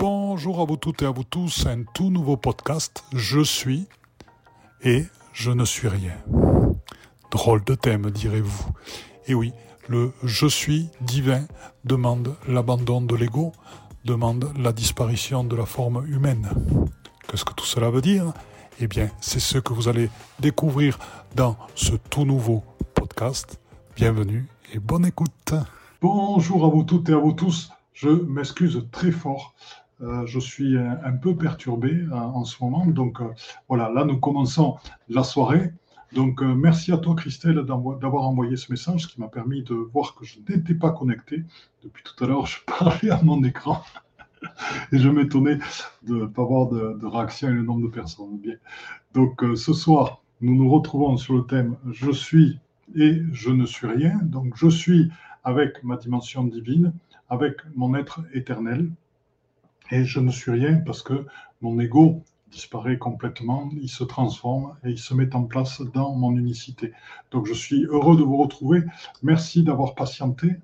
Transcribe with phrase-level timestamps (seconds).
[0.00, 3.04] Bonjour à vous toutes et à vous tous, un tout nouveau podcast.
[3.12, 3.86] Je suis
[4.82, 6.14] et je ne suis rien.
[7.30, 8.64] Drôle de thème, direz-vous.
[9.26, 9.52] Et oui,
[9.88, 11.44] le je suis divin
[11.84, 13.52] demande l'abandon de l'ego,
[14.06, 16.48] demande la disparition de la forme humaine.
[17.28, 18.32] Qu'est-ce que tout cela veut dire?
[18.80, 20.08] Eh bien, c'est ce que vous allez
[20.38, 20.98] découvrir
[21.36, 22.64] dans ce tout nouveau
[22.94, 23.60] podcast.
[23.96, 25.52] Bienvenue et bonne écoute.
[26.00, 27.70] Bonjour à vous toutes et à vous tous.
[27.92, 29.54] Je m'excuse très fort.
[30.02, 32.86] Euh, je suis un, peu perturbé euh, en ce moment.
[32.86, 33.28] Donc euh,
[33.68, 34.76] voilà, là nous commençons
[35.08, 35.72] la soirée.
[36.12, 40.24] Donc merci à toi Christelle d'avoir envoyé ce message qui m'a permis de voir que
[40.24, 41.44] je n'étais pas connecté.
[41.84, 43.80] Depuis tout à l'heure, je parlais à mon écran
[44.90, 45.58] et je m'étonnais
[46.02, 48.40] de ne pas avoir de, réaction et le nombre de personnes.
[49.14, 52.58] Donc ce soir, nous nous retrouvons sur le thème Je suis
[52.96, 54.18] et je ne suis rien.
[54.20, 55.12] Donc je suis
[55.44, 56.92] avec ma dimension divine,
[57.28, 58.90] avec mon être éternel,
[59.90, 61.26] et je ne suis rien parce que
[61.60, 66.36] mon ego disparaît complètement, il se transforme et il se met en place dans mon
[66.36, 66.92] unicité.
[67.30, 68.82] Donc je suis heureux de vous retrouver.
[69.22, 70.56] Merci d'avoir patienté.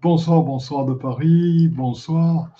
[0.00, 2.50] Bonsoir, bonsoir de Paris, bonsoir.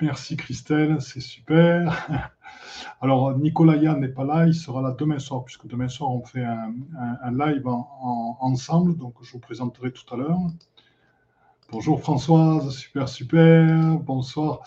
[0.00, 2.32] Merci Christelle, c'est super.
[3.00, 6.44] Alors Nicolaya n'est pas là, il sera là demain soir, puisque demain soir on fait
[6.44, 6.72] un,
[7.32, 10.38] live ensemble, donc je vous présenterai tout à l'heure.
[11.70, 13.98] Bonjour Françoise, super, super.
[13.98, 14.60] Bonsoir,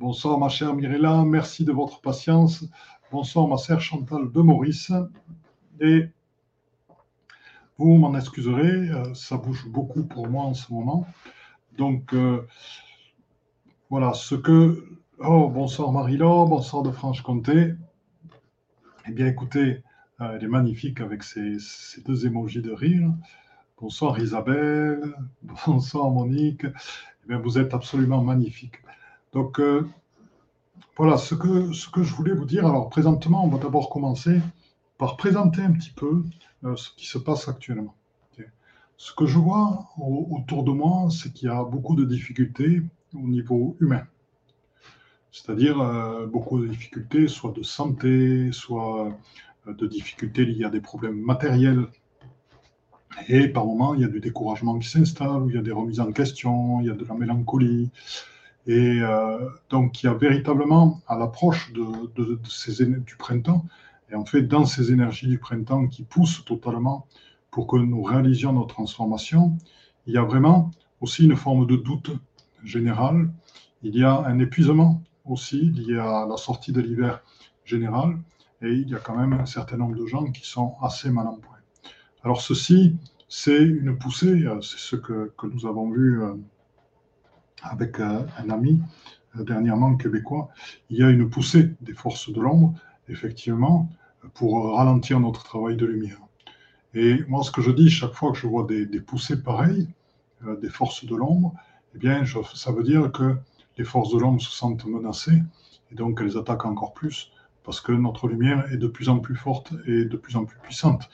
[0.00, 2.64] bonsoir ma chère Mirella, merci de votre patience.
[3.12, 4.90] Bonsoir ma chère Chantal de Maurice.
[5.80, 6.08] Et
[7.76, 11.06] vous m'en excuserez, euh, ça bouge beaucoup pour moi en ce moment.
[11.76, 12.44] Donc euh,
[13.88, 14.84] voilà, ce que.
[15.20, 17.74] Oh, bonsoir Marie-Laure, bonsoir de Franche-Comté.
[19.06, 19.84] Eh bien écoutez,
[20.20, 23.12] euh, elle est magnifique avec ces, ces deux émojis de rire.
[23.80, 25.14] Bonsoir Isabelle,
[25.66, 26.64] bonsoir Monique.
[26.64, 28.74] Eh bien, vous êtes absolument magnifique.
[29.32, 29.86] Donc, euh,
[30.96, 32.66] voilà ce que, ce que je voulais vous dire.
[32.66, 34.40] Alors, présentement, on va d'abord commencer
[34.96, 36.24] par présenter un petit peu
[36.64, 37.94] euh, ce qui se passe actuellement.
[38.96, 42.82] Ce que je vois autour de moi, c'est qu'il y a beaucoup de difficultés
[43.14, 44.02] au niveau humain.
[45.30, 49.16] C'est-à-dire euh, beaucoup de difficultés, soit de santé, soit
[49.68, 51.86] de difficultés liées à des problèmes matériels
[53.26, 56.00] et par moments, il y a du découragement qui s'installe, il y a des remises
[56.00, 57.90] en question, il y a de la mélancolie.
[58.66, 63.64] Et euh, donc, il y a véritablement, à l'approche de, ces, du printemps,
[64.10, 67.06] et en fait, dans ces énergies du printemps qui poussent totalement
[67.50, 69.56] pour que nous réalisions notre transformation,
[70.06, 70.70] il y a vraiment
[71.00, 72.10] aussi une forme de doute
[72.64, 73.30] général.
[73.82, 77.22] Il y a un épuisement aussi lié à la sortie de l'hiver
[77.64, 78.18] général.
[78.62, 81.26] Et il y a quand même un certain nombre de gens qui sont assez mal
[81.26, 81.38] en.
[82.28, 82.94] Alors ceci,
[83.26, 86.34] c'est une poussée, euh, c'est ce que, nous avons vu euh,
[87.62, 88.82] avec euh, un ami
[89.34, 90.50] dernièrement québécois.
[90.90, 92.74] Il y a une poussée des forces de l'ombre,
[93.08, 93.88] effectivement,
[94.34, 96.20] pour ralentir notre travail de lumière.
[96.92, 99.88] Et moi, ce que je dis chaque fois que je vois des, poussées pareilles,
[100.60, 101.54] des forces de l'ombre,
[101.94, 103.38] eh bien, ça veut dire que
[103.78, 105.42] les forces de l'ombre se sentent menacées
[105.90, 107.32] et donc elles attaquent encore plus
[107.64, 110.58] parce que notre lumière est de plus en plus forte et de plus en plus
[110.58, 111.08] puissante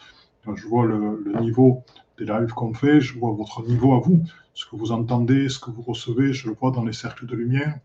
[0.54, 1.82] je vois le, niveau
[2.18, 4.22] des lives qu'on fait, je vois votre niveau à vous,
[4.54, 7.34] ce que vous entendez, ce que vous recevez, je le vois dans les cercles de
[7.34, 7.78] lumière,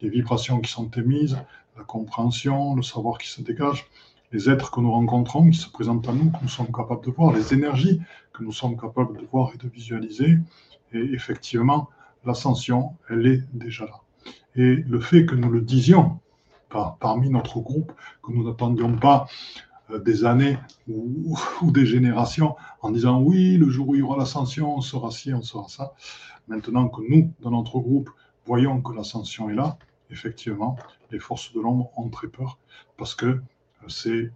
[0.00, 1.38] les vibrations qui sont émises,
[1.76, 3.86] la compréhension, le savoir qui se dégage,
[4.32, 7.10] les êtres que nous rencontrons, qui se présentent à nous, que nous sommes capables de
[7.10, 8.00] voir, les énergies
[8.32, 10.38] que nous sommes capables de voir et de visualiser.
[10.92, 11.88] Et effectivement,
[12.24, 14.00] l'ascension, elle est déjà là.
[14.56, 16.18] Et le fait que nous le disions
[17.00, 17.92] parmi notre groupe,
[18.22, 19.26] que nous n'attendions pas
[20.04, 20.58] des années
[20.88, 21.36] ou,
[21.70, 25.32] des générations en disant oui, le jour où il y aura l'ascension, on sera ci,
[25.32, 25.92] on sera ça.
[26.48, 28.10] Maintenant que nous, dans notre groupe,
[28.46, 29.78] voyons que l'ascension est là,
[30.10, 30.76] effectivement,
[31.10, 32.58] les forces de l'ombre ont très peur
[32.96, 33.40] parce que euh,
[33.88, 34.30] c'est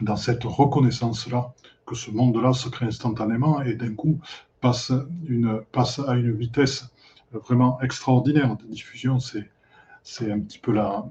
[0.00, 1.52] dans cette reconnaissance-là
[1.86, 4.20] que ce monde-là se crée instantanément et d'un coup
[4.60, 4.92] passe,
[5.26, 6.88] une, passe à une vitesse
[7.32, 9.18] vraiment extraordinaire de diffusion.
[9.18, 9.50] C'est
[10.02, 11.04] c'est un petit peu la,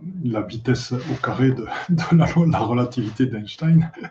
[0.47, 1.65] vitesse au carré de,
[2.11, 3.91] la, relativité d'Einstein.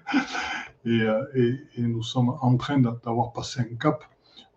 [0.87, 4.03] Euh, et, nous sommes en train d'avoir passé un cap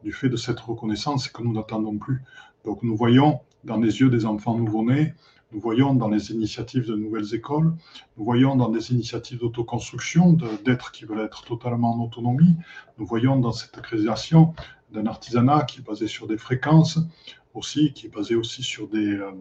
[0.05, 2.21] du fait de cette reconnaissance que nous n'attendons plus.
[2.63, 5.15] Donc nous voyons dans les yeux des enfants nouveau-nés,
[5.51, 7.73] nous voyons dans les initiatives de nouvelles écoles,
[8.15, 10.31] nous voyons dans des initiatives d'autoconstruction
[10.63, 12.55] d'êtres qui veulent être totalement en autonomie,
[12.97, 14.55] nous voyons dans cette création
[14.93, 16.99] d'un artisanat qui est basé sur des fréquences
[17.53, 19.31] aussi, qui est basé aussi sur des, euh,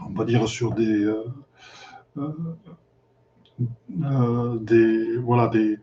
[0.00, 1.24] on va dire sur des, euh,
[2.16, 2.32] euh,
[4.02, 5.78] euh, des voilà des,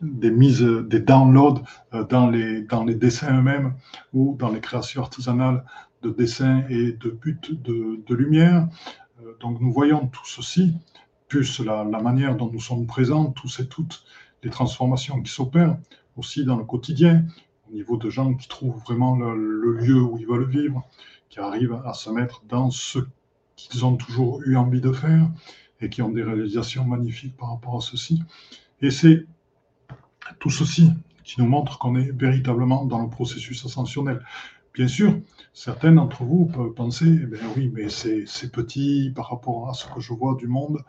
[0.00, 1.62] des mises, des downloads
[2.10, 3.74] dans les, dans les dessins eux-mêmes
[4.12, 5.64] ou dans les créations artisanales
[6.02, 8.68] de dessin et de but de, lumière.
[9.22, 10.74] Euh, donc nous voyons tout ceci,
[11.28, 14.04] plus la, manière dont nous sommes présents, tous et toutes
[14.42, 15.78] les transformations qui s'opèrent
[16.16, 17.24] aussi dans le quotidien,
[17.68, 20.82] au niveau de gens qui trouvent vraiment le lieu où ils veulent vivre,
[21.30, 23.00] qui arrivent à se mettre dans ce
[23.56, 25.28] qu'ils ont toujours eu envie de faire
[25.80, 28.22] et qui ont des réalisations magnifiques par rapport à ceci.
[28.80, 29.26] Et c'est
[30.38, 30.92] tout ceci
[31.22, 34.24] qui nous montre qu'on est véritablement dans le processus ascensionnel.
[34.74, 35.20] Bien sûr,
[35.52, 39.86] certains d'entre vous peuvent penser, eh bien oui, mais c'est petit par rapport à ce
[39.86, 40.84] que je vois du monde.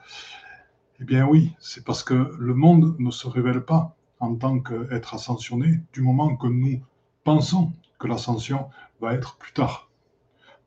[0.99, 5.13] Eh bien oui, c'est parce que le monde ne se révèle pas en tant qu'être
[5.13, 6.81] ascensionné du moment que nous
[7.23, 8.69] pensons que l'ascension
[9.01, 9.84] va être plus tard.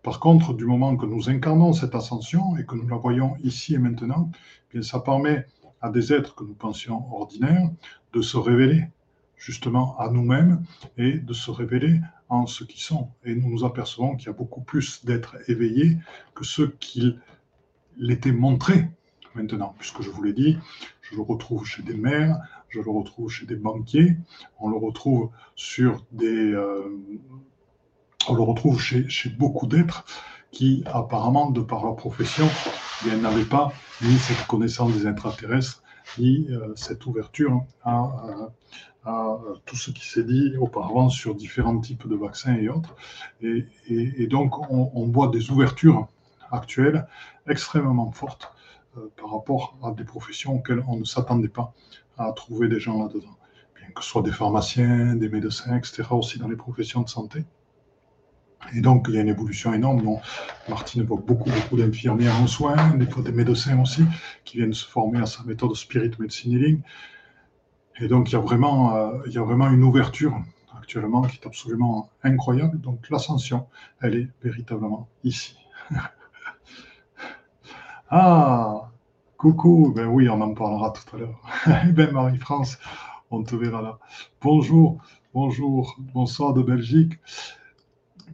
[0.03, 3.75] Par contre, du moment que nous incarnons cette ascension et que nous la voyons ici
[3.75, 4.31] et maintenant,
[4.71, 5.47] eh bien ça permet
[5.81, 7.71] à des êtres que nous pensions ordinaires
[8.13, 8.85] de se révéler
[9.37, 10.65] justement à nous-mêmes
[10.97, 13.09] et de se révéler en ce qu'ils sont.
[13.25, 15.97] Et nous nous apercevons qu'il y a beaucoup plus d'êtres éveillés
[16.35, 17.17] que ceux qui
[17.97, 18.89] l'étaient montrés
[19.35, 20.59] maintenant, puisque je vous l'ai dit,
[21.01, 24.17] je le retrouve chez des mères, je le retrouve chez des banquiers,
[24.59, 26.53] on le retrouve sur des...
[26.53, 26.99] Euh,
[28.27, 29.07] on le retrouve chez,
[29.39, 30.05] beaucoup d'êtres
[30.51, 32.49] qui, apparemment, de par leur profession,
[33.07, 33.73] eh n'avaient pas
[34.03, 35.83] ni cette connaissance des intraterrestres,
[36.19, 38.11] ni euh, cette ouverture à,
[39.65, 42.95] tout ce qui s'est dit auparavant sur différents types de vaccins et autres.
[43.41, 46.09] Et, donc, on, on, voit des ouvertures
[46.51, 47.07] actuelles
[47.49, 48.53] extrêmement fortes
[48.99, 51.73] euh, par rapport à des professions auxquelles on ne s'attendait pas
[52.19, 53.39] à trouver des gens là-dedans.
[53.77, 57.45] Bien que ce soit des pharmaciens, des médecins, etc., aussi dans les professions de santé.
[58.75, 60.03] Et donc, il y a une évolution énorme.
[60.03, 60.21] Bon,
[60.69, 64.05] Martine voit beaucoup, beaucoup d'infirmières en soins, des fois des médecins aussi,
[64.45, 66.81] qui viennent se former à sa méthode Spirit Medicine Healing.
[68.01, 70.39] Et donc, il y a vraiment, euh, il y a vraiment une ouverture
[70.77, 72.81] actuellement qui est absolument incroyable.
[72.81, 73.67] Donc, l'ascension,
[74.01, 75.57] elle est véritablement ici.
[78.11, 78.91] ah,
[79.37, 81.41] coucou, ben oui, on en parlera tout à l'heure.
[81.89, 82.79] Eh ben Marie-France,
[83.31, 83.99] on te verra là.
[84.43, 84.99] Bonjour,
[85.33, 87.15] bonjour, bonsoir de Belgique.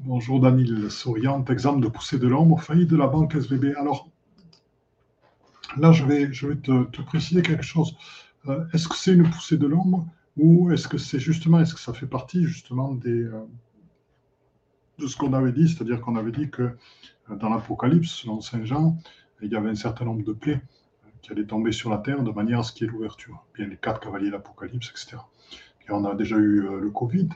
[0.02, 3.74] Bonjour Daniel, souriante, exemple de poussée de l'ombre, faillite de la banque SVB.
[3.76, 4.08] Alors,
[5.78, 7.96] là, je vais, te, préciser quelque chose.
[8.48, 10.06] Euh, est-ce que c'est une poussée de l'ombre
[10.36, 13.44] ou est-ce que c'est justement, est-ce que ça fait partie justement euh,
[14.98, 18.64] de ce qu'on avait dit, c'est-à-dire qu'on avait dit que euh, dans l'Apocalypse, selon Saint
[18.64, 18.98] Jean,
[19.40, 20.60] il y avait un certain nombre de plaies
[21.22, 23.44] qui allaient tomber sur la terre de manière à ce qu'il y ait l'ouverture.
[23.54, 25.16] Bien les quatre cavaliers de l'Apocalypse, etc.
[25.88, 27.28] Et on a déjà eu le Covid,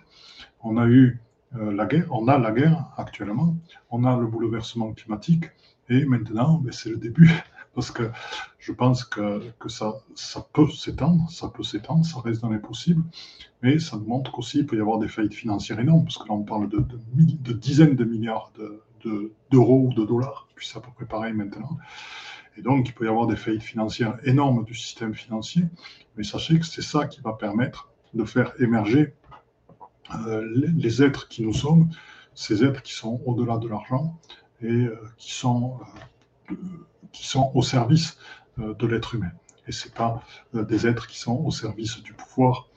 [0.62, 1.20] on a eu
[1.52, 3.56] la guerre, on a la guerre actuellement,
[3.90, 5.46] on a le bouleversement climatique,
[5.88, 7.30] et maintenant, ben, c'est le début,
[7.74, 8.10] parce que
[8.58, 13.02] je pense que, ça, ça peut s'étendre, ça peut s'étendre, ça reste dans les possibles,
[13.62, 16.34] mais ça montre qu'aussi il peut y avoir des faillites financières énormes, parce que là
[16.34, 18.52] on parle de, dizaines de milliards
[19.50, 21.78] d'euros ou de dollars, puis c'est à peu près pareil maintenant.
[22.56, 25.62] Et donc, il peut y avoir des faillites financières énormes du système financier,
[26.16, 29.17] mais sachez que c'est ça qui va permettre de faire émerger euh,
[30.26, 31.90] les êtres qui nous sommes,
[32.34, 34.18] ces êtres qui sont au-delà de l'argent
[34.62, 35.78] et euh, qui, sont,
[36.50, 36.54] euh,
[37.12, 38.18] qui sont au service
[38.56, 39.30] de l'être humain.
[39.68, 40.20] Et ce pas
[40.52, 42.68] des êtres qui sont au service du pouvoir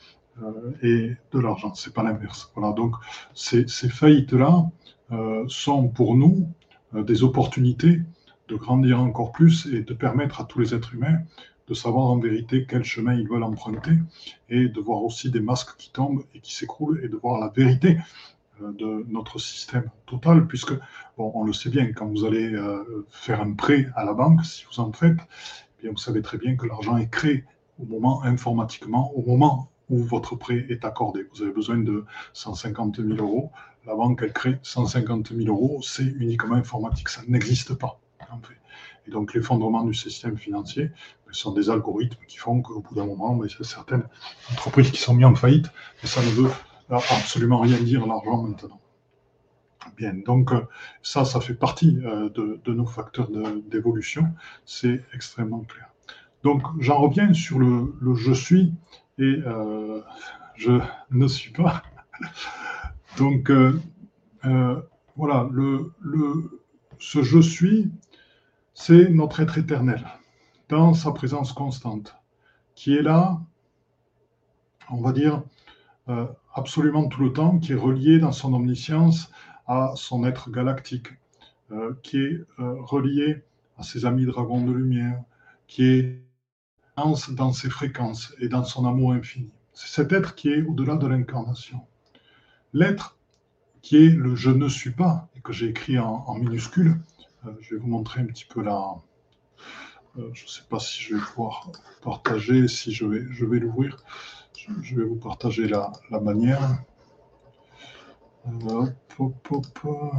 [0.83, 1.73] et de l'argent.
[1.73, 2.51] C'est pas l'inverse.
[2.55, 2.73] Voilà.
[2.73, 2.95] Donc
[3.33, 4.69] ces, ces faillites-là
[5.47, 6.47] sont pour nous
[6.93, 8.01] des opportunités
[8.47, 11.21] de grandir encore plus et de permettre à tous les êtres humains
[11.71, 13.93] de savoir en vérité quel chemin ils veulent emprunter
[14.49, 17.47] et de voir aussi des masques qui tombent et qui s'écroulent et de voir la
[17.47, 17.97] vérité
[18.61, 20.73] euh, de notre système total, puisque,
[21.17, 24.43] bon, on le sait bien, quand vous allez euh, faire un prêt à la banque,
[24.43, 25.21] si vous en faites,
[25.79, 27.45] eh bien, vous savez très bien que l'argent est créé
[27.81, 31.25] au moment, informatiquement, au moment où votre prêt est accordé.
[31.33, 33.49] Vous avez besoin de 150 000 euros.
[33.85, 35.79] La banque, elle crée 150 000 euros.
[35.81, 37.07] C'est uniquement informatique.
[37.07, 37.97] Ça n'existe pas,
[38.29, 38.57] en fait.
[39.07, 40.91] Et donc, l'effondrement du système financier,
[41.31, 44.03] ce sont des algorithmes qui font qu'au bout d'un moment, il y a certaines
[44.51, 45.67] entreprises qui sont mises en faillite,
[46.03, 46.51] et ça ne veut
[46.89, 48.81] absolument rien dire l'argent maintenant.
[49.97, 50.61] Bien, donc euh,
[51.01, 53.29] ça, ça fait partie euh, de, nos facteurs
[53.65, 54.27] d'évolution,
[54.65, 55.87] c'est extrêmement clair.
[56.43, 58.73] Donc j'en reviens sur le, je suis
[59.17, 60.01] et euh,
[60.55, 60.79] je
[61.09, 61.83] ne suis pas.
[63.17, 63.51] donc
[65.15, 65.91] voilà, le,
[66.99, 67.91] ce je suis,
[68.73, 70.05] c'est notre être éternel
[70.69, 72.15] dans sa présence constante,
[72.75, 73.41] qui est là,
[74.89, 75.43] on va dire,
[76.09, 79.31] euh, absolument tout le temps, qui est relié dans son omniscience
[79.67, 81.07] à son être galactique,
[81.71, 83.43] euh, qui est euh, relié
[83.77, 85.21] à ses amis dragons de lumière,
[85.67, 86.21] qui est
[87.29, 89.51] dans ses fréquences et dans son amour infini.
[89.73, 91.81] C'est cet être qui est au-delà de l'incarnation.
[92.73, 93.17] L'être
[93.81, 96.99] qui est le je ne suis pas, et que j'ai écrit en, minuscule.
[97.45, 98.95] Euh, je vais vous montrer un petit peu là.
[100.17, 101.71] Euh, je ne sais pas si je vais pouvoir
[102.01, 103.97] partager, si je vais, je vais l'ouvrir.
[104.83, 106.83] Je, vais vous partager la, la manière.
[108.47, 108.85] Euh,
[109.17, 110.15] hop, hop, hop.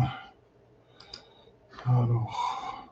[1.87, 2.89] Alors.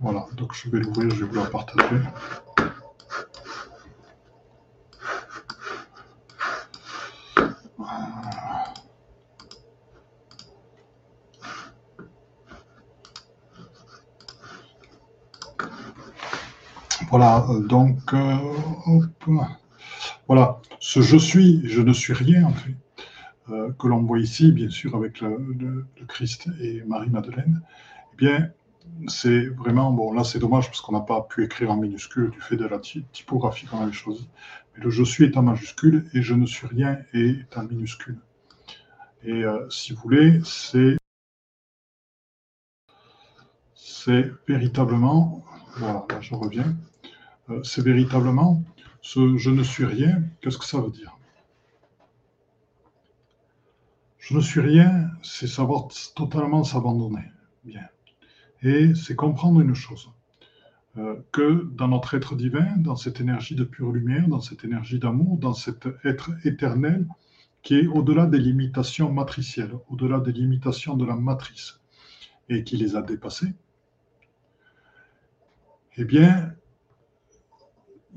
[0.00, 2.00] Voilà, donc je vais l'ouvrir, je vais vous la partager.
[17.10, 18.36] Voilà, euh, donc, euh,
[20.26, 22.74] voilà, ce je suis, je ne suis rien en fait,
[23.48, 27.62] euh, que l'on voit ici, bien sûr, avec le, Christ et Marie-Madeleine,
[28.12, 28.50] eh bien,
[29.06, 32.40] c'est vraiment, bon, là c'est dommage parce qu'on n'a pas pu écrire en minuscule du
[32.42, 34.28] fait de la typographie qu'on avait choisie,
[34.76, 38.18] mais le je suis est en majuscule et je ne suis rien est en minuscule.
[39.24, 40.96] Et si vous voulez, c'est
[43.74, 45.44] c'est véritablement,
[45.76, 46.97] voilà, là je reviens, euh,
[47.62, 48.62] c'est véritablement
[49.00, 51.16] ce je ne suis rien, qu'est-ce que ça veut dire?
[54.18, 57.24] Je ne suis rien, c'est savoir totalement s'abandonner.
[57.64, 57.88] Bien.
[58.62, 60.10] Et c'est comprendre une chose,
[60.98, 64.98] euh, que dans notre être divin, dans cette énergie de pure lumière, dans cette énergie
[64.98, 67.06] d'amour, dans cet être éternel
[67.62, 71.80] qui est au-delà des limitations matricielles, au-delà des limitations de la matrice,
[72.48, 73.54] et qui les a dépassées,
[75.96, 76.54] eh bien,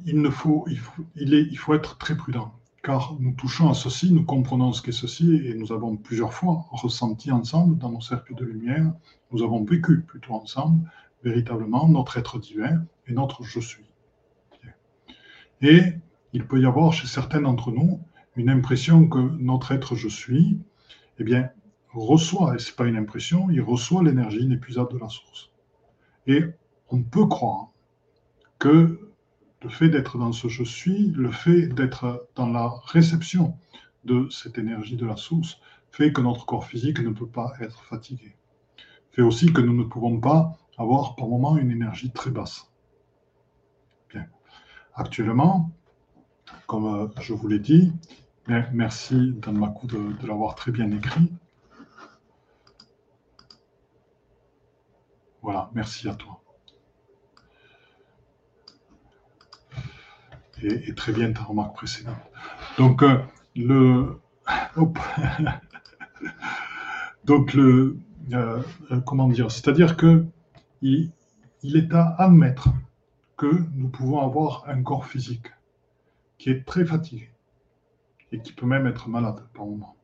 [0.05, 0.31] il,
[1.57, 2.53] faut être très prudent,
[2.83, 6.65] car nous touchons à ceci, nous comprenons ce qu'est ceci, et nous avons plusieurs fois
[6.71, 8.91] ressenti ensemble, dans nos cercles de lumière,
[9.31, 10.89] nous avons vécu plutôt ensemble,
[11.23, 13.85] véritablement, notre être divin et notre je suis.
[15.61, 15.93] Et
[16.33, 17.99] il peut y avoir chez certains d'entre nous
[18.35, 20.59] une impression que notre être je suis,
[21.19, 21.49] eh bien,
[21.93, 25.51] reçoit, et ce n'est pas une impression, il reçoit l'énergie inépuisable de la source.
[26.25, 26.43] Et
[26.89, 27.69] on peut croire
[28.57, 29.10] que
[29.63, 33.57] le fait d'être dans ce je suis, le fait d'être dans la réception
[34.03, 35.59] de cette énergie de la source,
[35.91, 38.35] fait que notre corps physique ne peut pas être fatigué.
[39.11, 42.71] Fait aussi que nous ne pouvons pas avoir par moment une énergie très basse.
[44.09, 44.25] Bien.
[44.95, 45.71] Actuellement,
[46.65, 47.91] comme euh, je vous l'ai dit,
[48.73, 51.31] merci Dan Makou de, de l'avoir très bien écrit.
[55.41, 56.40] Voilà, merci à toi.
[60.63, 62.15] Et, très bien ta remarque précédente.
[62.77, 63.17] Donc, euh,
[63.55, 64.19] le.
[67.25, 67.97] Donc, le.
[68.33, 69.51] Euh, euh, comment dire?
[69.51, 70.25] C'est-à-dire que
[70.81, 71.11] il,
[71.63, 72.69] est à admettre
[73.37, 75.47] que nous pouvons avoir un corps physique
[76.37, 77.29] qui est très fatigué
[78.31, 79.95] et qui peut même être malade par moment,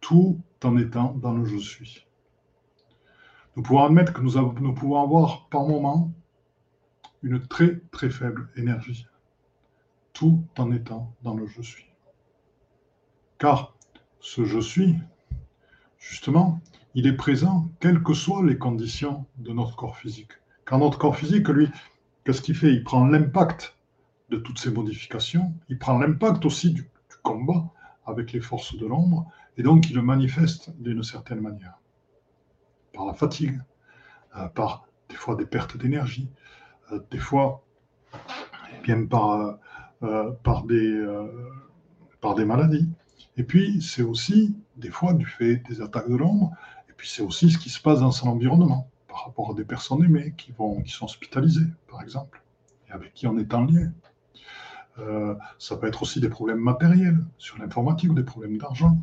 [0.00, 2.06] tout en étant dans le je suis.
[3.56, 6.12] Nous pouvons admettre que nous, nous pouvons avoir par moment
[7.22, 9.06] une très très faible énergie
[10.22, 11.90] tout en étant dans le je suis.
[13.40, 13.74] Car
[14.20, 14.94] ce je suis,
[15.98, 16.60] justement,
[16.94, 20.30] il est présent quelles que soient les conditions de notre corps physique.
[20.64, 21.68] Car notre corps physique, lui,
[22.24, 22.72] qu'est-ce qu'il fait?
[22.72, 23.76] Il prend l'impact
[24.30, 26.88] de toutes ces modifications, il prend l'impact aussi du,
[27.24, 27.68] combat
[28.06, 31.80] avec les forces de l'ombre, et donc il le manifeste d'une certaine manière.
[32.92, 33.60] Par la fatigue,
[34.36, 36.30] euh, par des fois des pertes d'énergie,
[36.92, 37.64] euh, des fois
[38.14, 39.52] eh bien par euh,
[40.42, 41.26] par, des, euh,
[42.20, 42.88] par des maladies.
[43.36, 46.52] Et puis, c'est aussi, des fois, du fait des attaques de l'ombre,
[46.88, 49.64] et puis c'est aussi ce qui se passe dans son environnement, par rapport à des
[49.64, 52.42] personnes aimées qui, vont, qui sont hospitalisées, par exemple,
[52.88, 53.92] et avec qui on est en lien.
[54.98, 58.98] Euh, ça peut être aussi des problèmes matériels sur l'informatique ou des problèmes d'argent,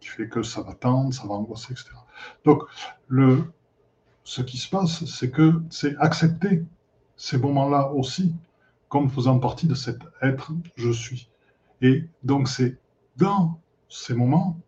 [0.00, 1.90] qui fait que ça va tendre, ça va angoisser, etc.
[2.44, 2.62] Donc,
[3.08, 3.44] le,
[4.22, 6.64] ce qui se passe, c'est que c'est accepter
[7.16, 8.34] ces moments-là aussi
[8.94, 11.28] comme faisant partie de cet être je suis.
[11.82, 12.78] Et donc c'est
[13.16, 14.60] dans ces moments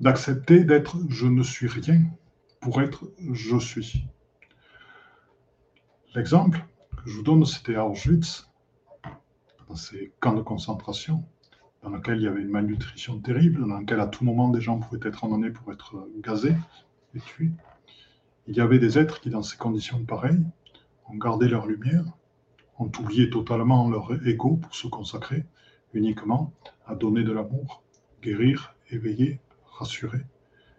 [0.00, 2.02] d'accepter d'être je ne suis rien
[2.60, 4.04] pour être je suis.
[6.14, 6.62] L'exemple
[6.94, 8.50] que je vous donne, c'était à Auschwitz,
[9.66, 11.24] dans ces camps de concentration,
[11.82, 14.78] dans lesquels il y avait une malnutrition terrible, dans lesquels à tout moment des gens
[14.78, 16.56] pouvaient être emmenés pour être gazés
[17.14, 17.50] et tués.
[18.46, 20.44] Il y avait des êtres qui, dans ces conditions pareilles,
[21.06, 22.04] ont gardé leur lumière,
[22.78, 25.44] ont oublié totalement leur ego pour se consacrer
[25.92, 26.52] uniquement
[26.86, 27.82] à donner de l'amour,
[28.22, 29.40] guérir, éveiller,
[29.78, 30.24] rassurer,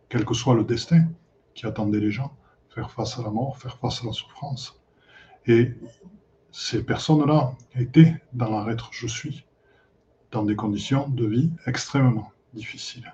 [0.08, 1.08] quel que soit le destin
[1.54, 2.36] qui attendait les gens,
[2.70, 4.80] faire face à la mort, faire face à la souffrance.
[5.46, 5.74] Et
[6.52, 9.46] ces personnes-là étaient dans la être je suis,
[10.32, 13.14] dans des conditions de vie extrêmement, difficile.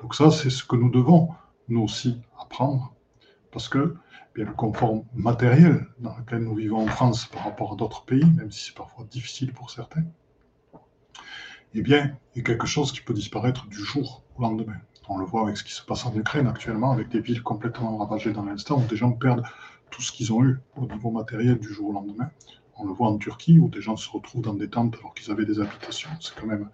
[0.00, 1.30] Donc ça, c'est ce que nous devons,
[1.68, 2.94] nous aussi, apprendre,
[3.50, 3.96] parce que
[4.44, 8.50] le confort matériel dans lequel nous vivons en France par rapport à d'autres pays, même
[8.50, 10.04] si c'est parfois difficile pour certains,
[11.74, 14.76] eh bien, a quelque chose qui peut disparaître du jour au lendemain.
[15.08, 17.98] On le voit avec ce qui se passe en Ukraine actuellement, avec des villes complètement
[17.98, 19.44] ravagées dans l'instant, où des gens perdent
[19.90, 22.30] tout ce qu'ils ont eu au niveau matériel du jour au lendemain.
[22.78, 25.30] On le voit en Turquie, où des gens se retrouvent dans des tentes alors qu'ils
[25.30, 26.10] avaient des habitations.
[26.20, 26.68] C'est quand même,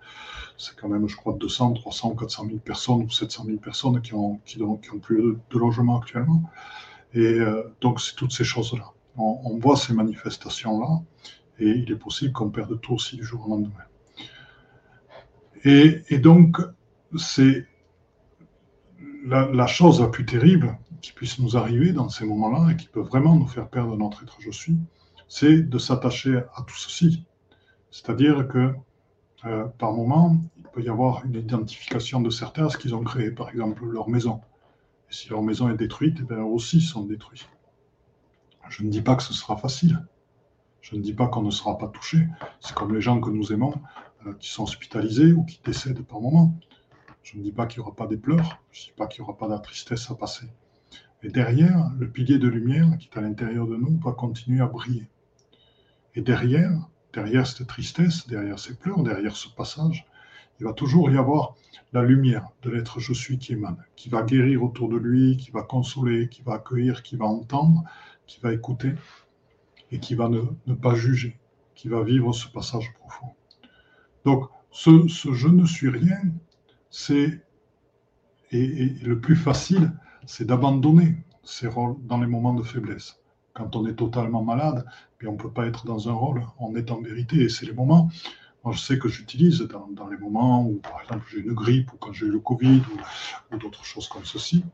[0.57, 4.15] c'est quand même, je crois, 200, 300, 400 000 personnes ou 700 000 personnes qui
[4.15, 4.59] ont, qui,
[5.01, 6.43] plus de, logement actuellement.
[7.15, 8.93] Et euh, donc, c'est toutes ces choses-là.
[9.17, 11.03] On, voit ces manifestations-là,
[11.59, 13.85] et il est possible qu'on perde tout aussi du jour au lendemain.
[15.65, 16.57] Et, donc,
[17.17, 17.67] c'est
[19.27, 23.03] la, chose la plus terrible qui puisse nous arriver dans ces moments-là et qui peut
[23.03, 24.79] vraiment nous faire perdre notre être je suis,
[25.29, 27.25] c'est de s'attacher à tout ceci.
[27.91, 28.75] C'est-à-dire que
[29.45, 33.05] euh, par moment, il peut y avoir une identification de certains à ce qu'ils ont
[33.05, 34.41] créé, par exemple leur maison.
[35.13, 37.47] Si leur maison est détruite, eh bien, eux aussi sont détruits.
[38.71, 40.03] Je ne dis pas que ce sera facile.
[40.81, 42.27] Je ne dis pas qu'on ne sera pas touché.
[42.61, 43.75] C'est comme les gens que nous aimons,
[44.27, 46.59] euh, qui sont hospitalisés ou qui décèdent par moment.
[47.23, 49.23] Je ne dis pas qu'il n'y aura pas des pleurs, je ne dis pas qu'il
[49.23, 50.47] n'y aura pas de la tristesse à passer.
[51.23, 54.67] Mais derrière, le pilier de lumière qui est à l'intérieur de nous va continuer à
[54.67, 55.09] briller.
[56.15, 60.07] Et derrière, derrière cette tristesse, derrière ces pleurs, derrière ce passage,
[60.63, 61.57] il va toujours y avoir
[61.93, 65.51] la lumière de l'être je suis qui émane, qui va guérir autour de lui, qui
[65.51, 67.83] va consoler, qui va accueillir, qui va entendre,
[68.29, 68.93] qui va écouter
[69.91, 71.37] et qui va ne, pas juger,
[71.75, 73.33] qui va vivre ce passage profond.
[74.25, 76.21] Donc, ce, je ne suis rien,
[76.91, 77.43] c'est,
[78.53, 79.93] et, le plus facile,
[80.27, 83.21] c'est d'abandonner ces rôles dans les moments de faiblesse.
[83.53, 84.87] Quand on est totalement malade,
[85.19, 87.43] puis on ne peut pas être dans un rôle, on est en vérité.
[87.43, 88.09] Et c'est les moments,
[88.65, 91.97] moi je sais que j'utilise dans, les moments où, par exemple, j'ai une grippe ou
[91.97, 92.83] quand j'ai eu le Covid
[93.53, 94.65] ou, d'autres choses comme ceci,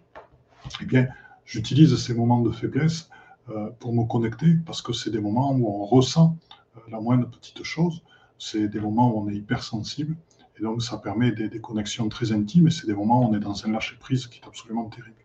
[0.80, 1.09] eh bien,
[1.45, 3.09] j'utilise ces moments de faiblesse
[3.49, 6.36] euh, pour me connecter parce que c'est des moments où on ressent
[6.76, 8.02] euh, la moindre petite chose.
[8.39, 10.17] C'est des moments où on est hypersensible
[10.58, 13.41] et donc, ça permet des, connexions très intimes et c'est des moments où on est
[13.41, 15.17] dans un lâcher-prise qui est absolument terrible.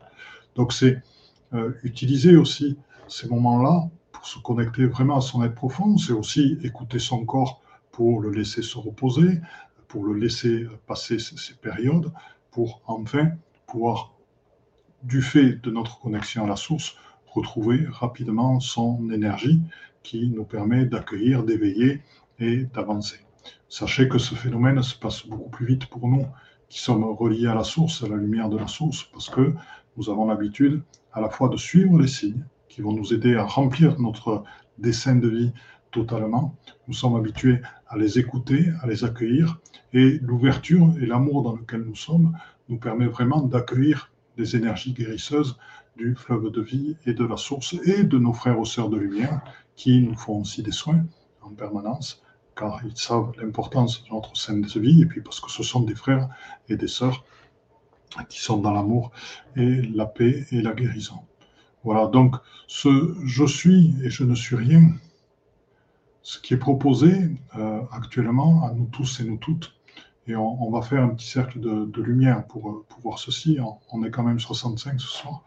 [0.56, 1.02] Donc, c'est
[1.54, 5.98] euh, utiliser aussi ces moments-là pour se connecter vraiment à son être profond.
[5.98, 7.62] C'est aussi écouter son corps
[7.94, 9.40] pour le laisser se reposer,
[9.88, 12.12] pour le laisser passer ces, périodes,
[12.52, 13.32] pour enfin
[13.68, 14.14] pouvoir,
[15.04, 16.96] du fait de notre connexion à la source,
[17.28, 19.62] retrouver rapidement son énergie
[20.02, 22.02] qui nous permet d'accueillir, d'éveiller
[22.40, 23.20] et d'avancer.
[23.70, 26.26] Sachez que ce phénomène se passe beaucoup plus vite pour nous
[26.70, 29.54] qui sommes reliés à la source, à la lumière de la source, parce que
[29.98, 33.44] nous avons l'habitude à la fois de suivre les signes qui vont nous aider à
[33.44, 34.44] remplir notre
[34.80, 35.54] dessin de vie
[35.94, 36.56] totalement.
[36.88, 39.60] Nous sommes habitués à les écouter, à les accueillir,
[39.94, 45.58] et l'ouverture et l'amour dans lequel nous sommes nous permet vraiment d'accueillir des énergies guérisseuses
[45.96, 48.98] du fleuve de vie et de la source et de nos frères aux sœurs de
[48.98, 49.42] lumière
[49.76, 51.06] qui nous font aussi des soins
[51.42, 52.24] en permanence
[52.56, 55.82] car ils savent l'importance de notre scène de vie, et puis parce que ce sont
[55.82, 56.30] des frères
[56.70, 57.24] et des sœurs
[58.30, 59.12] qui sont dans l'amour
[59.56, 61.20] et la paix et la guérison.
[61.84, 62.36] Voilà, donc
[62.68, 64.84] ce je suis et je ne suis rien,
[66.24, 67.14] ce qui est proposé
[67.58, 69.76] euh, actuellement à nous tous et nous toutes,
[70.26, 73.60] et on, va faire un petit cercle de, lumière pour, euh, pour, voir ceci,
[73.92, 75.44] on, est quand même 65 ce soir,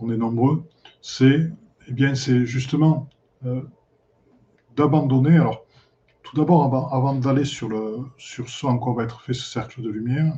[0.00, 0.68] on est nombreux,
[1.00, 1.52] c'est
[1.86, 3.08] eh justement
[3.46, 3.62] euh,
[4.74, 5.64] d'abandonner, alors
[6.24, 7.70] tout d'abord, avant, d'aller sur,
[8.18, 10.34] sur ce en quoi va être fait ce cercle de lumière,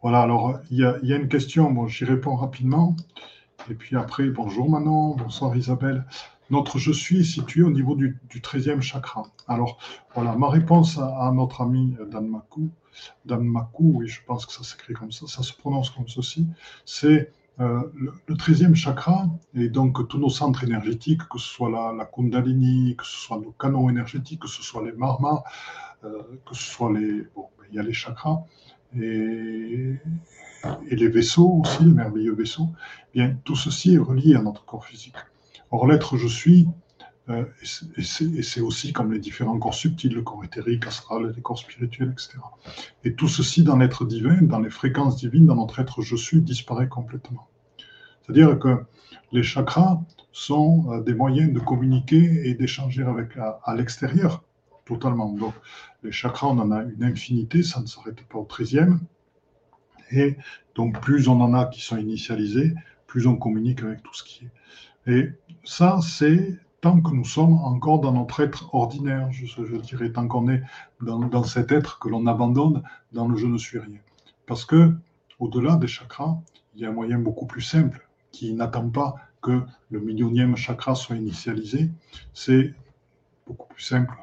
[0.03, 2.97] voilà, alors il y, a, une question, bon, j'y réponds rapidement.
[3.71, 6.05] Et puis après, bonjour Manon, bonsoir Isabelle.
[6.51, 9.25] Notre je suis est situé au niveau du, du 13e chakra.
[9.47, 9.79] Alors
[10.15, 12.71] voilà, ma réponse à, notre ami Dan Makou,
[13.25, 16.47] Danmaku, oui, je pense que ça s'écrit comme ça, ça se prononce comme ceci,
[16.85, 22.05] c'est euh, le, 13e chakra, et donc tous nos centres énergétiques, que ce soit la,
[22.07, 25.43] Kundalini, que ce soit nos canaux énergétiques, que ce soit les marmas,
[26.05, 27.23] euh, que ce soit les.
[27.35, 28.45] Bon, ben, il y a les chakras,
[28.97, 29.80] et,
[30.91, 32.69] et les vaisseaux aussi, les merveilleux vaisseaux,
[33.15, 35.17] eh bien, tout ceci est relié à notre corps physique.
[35.71, 36.67] Or, l'être je suis
[37.31, 37.45] euh,
[37.97, 42.11] et c'est aussi comme les différents corps subtils, le corps éthérique, astral, les corps spirituels,
[42.13, 42.39] etc.
[43.05, 46.41] Et tout ceci dans l'être divin, dans les fréquences divines, dans notre être je suis,
[46.41, 47.47] disparaît complètement.
[48.23, 48.85] C'est-à-dire que
[49.33, 50.01] les chakras
[50.33, 53.05] sont euh, des moyens de communiquer et d'échanger
[53.65, 54.43] à, l'extérieur,
[54.85, 55.33] totalement.
[55.33, 55.55] Donc,
[56.03, 58.99] les chakras, on en a une infinité, ça ne s'arrête pas au 13e.
[60.11, 60.37] Et
[60.75, 62.75] donc, plus on en a qui sont initialisés,
[63.07, 64.51] plus on communique avec tout ce qui est.
[65.13, 65.33] Et
[65.65, 70.49] ça, c'est tant que nous sommes encore dans notre être ordinaire, je, dirais, tant qu'on
[70.49, 70.63] est
[71.01, 73.99] dans, cet être que l'on abandonne dans le je ne suis rien.
[74.47, 74.95] Parce que,
[75.39, 76.39] au-delà des chakras,
[76.75, 80.95] il y a un moyen beaucoup plus simple qui n'attend pas que le millionième chakra
[80.95, 81.91] soit initialisé.
[82.33, 82.75] C'est
[83.47, 84.15] beaucoup plus simple.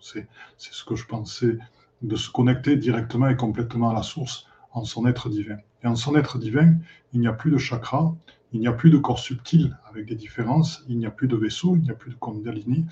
[0.00, 0.26] c'est
[0.58, 1.58] ce que je pensais
[2.02, 5.56] de se connecter directement et complètement à la source en son être divin.
[5.82, 6.74] Et en son être divin,
[7.12, 8.14] il n'y a plus de chakra,
[8.52, 11.36] il n'y a plus de corps subtil avec des différences, il n'y a plus de
[11.36, 12.84] vaisseau, il n'y a plus de Kundalini,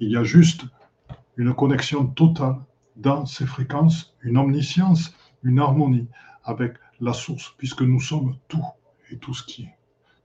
[0.00, 0.64] il y a juste
[1.36, 2.56] une connexion totale
[2.96, 6.08] dans ces fréquences, une omniscience, une harmonie
[6.44, 8.64] avec la source, puisque nous sommes tout
[9.10, 9.74] et tout ce qui est.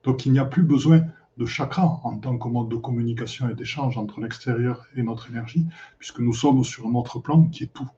[0.03, 1.01] Donc il n'y a plus besoin
[1.37, 5.65] de chakra en tant que mode de communication et d'échange entre l'extérieur et notre énergie,
[5.97, 7.89] puisque nous sommes sur un autre plan qui est tout,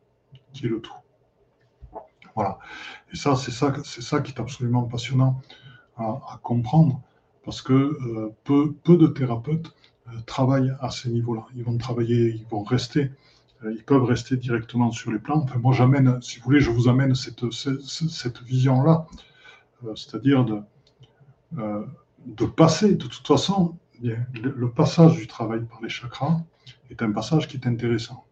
[0.54, 0.94] qui est le tout.
[2.40, 2.58] Voilà.
[3.12, 5.42] Et ça, c'est ça, qui est absolument passionnant
[5.98, 7.02] à, comprendre,
[7.44, 9.76] parce que euh, peu, de thérapeutes
[10.08, 11.46] euh, travaillent à ces niveaux-là.
[11.54, 13.12] Ils vont travailler, ils vont rester,
[13.66, 15.40] euh, ils peuvent rester directement sur les plans.
[15.40, 17.44] Enfin, moi, j'amène, si vous voulez, je vous amène cette,
[18.44, 19.06] vision-là,
[19.98, 20.46] c'est-à-dire
[21.52, 26.40] de, passer, de toute façon, le passage du travail par les chakras
[26.90, 28.24] est un passage qui est intéressant.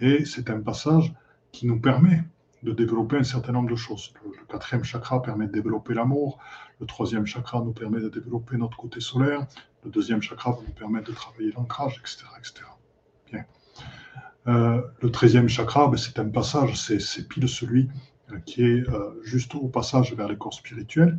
[0.00, 1.12] Et c'est un passage
[1.52, 2.24] qui nous permet
[2.62, 4.12] de développer un certain nombre de choses.
[4.24, 6.38] Le, quatrième chakra permet de développer l'amour,
[6.80, 9.46] le troisième chakra nous permet de développer notre côté solaire,
[9.84, 12.64] le deuxième chakra va nous permettre de travailler l'ancrage, etc., etc.
[13.30, 13.44] Bien.
[14.48, 17.88] Euh, le treizième chakra, ben, c'est un passage, c'est pile celui
[18.32, 21.18] euh, qui est euh, juste au passage vers les corps spirituels.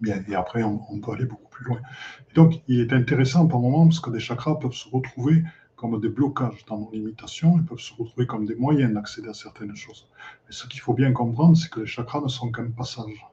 [0.00, 1.80] Bien, et après, on, peut aller beaucoup plus loin.
[2.28, 5.44] Et donc, il est intéressant par moment parce que des chakras peuvent se retrouver
[5.82, 9.34] comme des blocages dans nos limitations, ils peuvent se retrouver comme des moyens d'accéder à
[9.34, 10.06] certaines choses.
[10.46, 13.26] Mais ce qu'il faut bien comprendre, c'est que les chakras ne sont qu'un passage.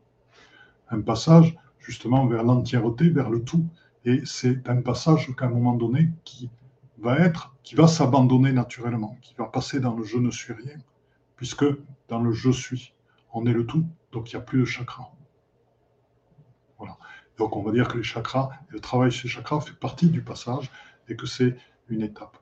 [0.89, 3.67] Un passage justement vers l'entièreté, vers le tout.
[4.03, 6.49] Et c'est un passage qu'à un moment donné qui
[6.97, 10.79] va être, qui va s'abandonner naturellement, qui va passer dans le je ne suis rien,
[11.35, 11.65] puisque
[12.07, 12.95] dans le je suis,
[13.31, 15.12] on est le tout, donc il n'y a plus de chakras.
[16.79, 16.97] Voilà.
[17.38, 20.23] Donc on va dire que les chakras, le travail sur les chakras fait partie du
[20.23, 20.71] passage
[21.09, 21.55] et que c'est
[21.97, 22.38] étape.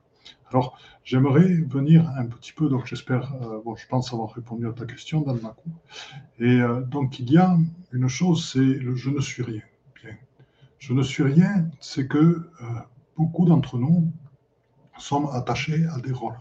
[0.50, 4.72] Alors, j'aimerais venir un petit peu, donc j'espère, euh, bon, je pense avoir répondu à
[4.72, 5.70] ta question, Dan Makou.
[6.38, 7.56] Et euh, donc, il y a
[7.92, 9.62] une chose, c'est le je ne suis rien.
[10.02, 10.16] Bien.
[10.78, 12.44] Je ne suis rien, c'est que euh,
[13.16, 14.10] beaucoup d'entre nous
[14.98, 16.38] sommes attachés à des rôles.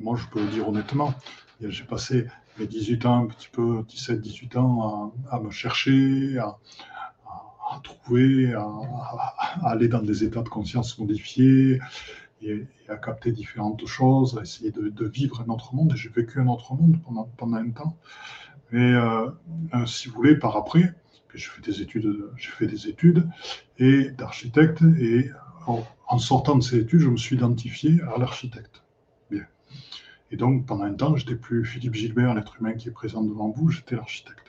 [0.00, 1.14] Moi, je peux le dire honnêtement,
[1.60, 2.26] j'ai passé
[2.58, 6.58] mes 18 ans, un petit peu, 17, 18 ans, à, me chercher, à,
[7.76, 8.66] à trouver, à,
[9.62, 11.80] aller dans des états de conscience modifiés
[12.42, 15.92] et, à capter différentes choses, à essayer de, vivre un autre monde.
[15.96, 17.96] J'ai vécu un autre monde pendant, pendant un temps.
[18.72, 19.30] Et euh,
[19.86, 20.94] si vous voulez, par après,
[21.34, 23.28] j'ai fait des études, j'ai fait des études
[23.78, 24.82] et d'architecte.
[25.00, 25.30] Et
[25.66, 28.82] en, sortant de ces études, je me suis identifié à l'architecte.
[30.32, 33.22] Et donc, pendant un temps, je n'étais plus Philippe Gilbert, l'être humain qui est présent
[33.22, 34.45] devant vous, j'étais l'architecte.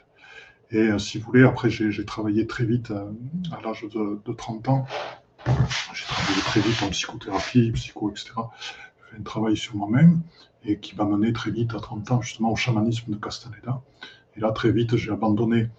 [0.71, 3.11] Et euh, si vous voulez, après, j'ai travaillé très vite euh,
[3.51, 4.85] à l'âge de, 30 ans.
[5.45, 8.31] J'ai travaillé très vite en psychothérapie, psycho, etc.
[8.35, 10.21] J'ai fait un travail sur moi-même
[10.65, 13.81] et qui m'a mené très vite à 30 ans justement au chamanisme de Castaneda.
[14.35, 15.69] Et là, très vite, j'ai abandonné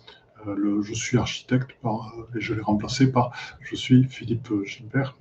[0.47, 1.73] euh, le je suis architecte
[2.35, 5.17] et je l'ai remplacé par je suis Philippe Gilbert,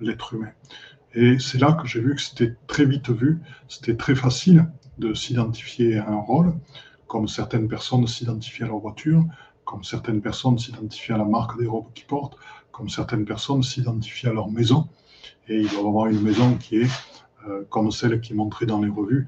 [0.00, 0.52] l'être humain.
[1.14, 5.14] Et c'est là que j'ai vu que c'était très vite vu, c'était très facile de
[5.14, 6.52] s'identifier à un rôle,
[7.06, 9.24] comme certaines personnes s'identifient à leur voiture,
[9.64, 12.36] comme certaines personnes s'identifient à la marque des robes qu'ils portent,
[12.72, 14.88] comme certaines personnes s'identifient à leur maison.
[15.48, 16.90] Et ils doivent avoir une maison qui est
[17.48, 19.26] euh, comme celle qui est montrée dans les revues,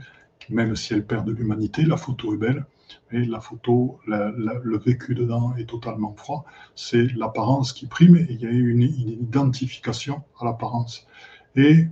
[0.50, 2.64] même si elle perd de l'humanité, la photo est belle,
[3.10, 6.44] mais la photo, le vécu dedans est totalement froid.
[6.74, 11.06] C'est l'apparence qui prime et il y a une identification à l'apparence.
[11.54, 11.86] Et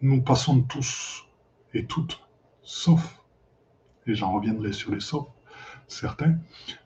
[0.00, 1.24] nous passons tous
[1.74, 2.20] et toutes,
[2.62, 3.17] sauf
[4.08, 5.32] et j'en reviendrai sur les sorts,
[5.86, 6.36] certains,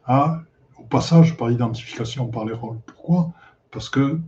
[0.04, 0.42] à,
[0.78, 2.80] au passage par identification par les rôles.
[2.86, 3.32] Pourquoi?
[3.70, 4.20] Parce que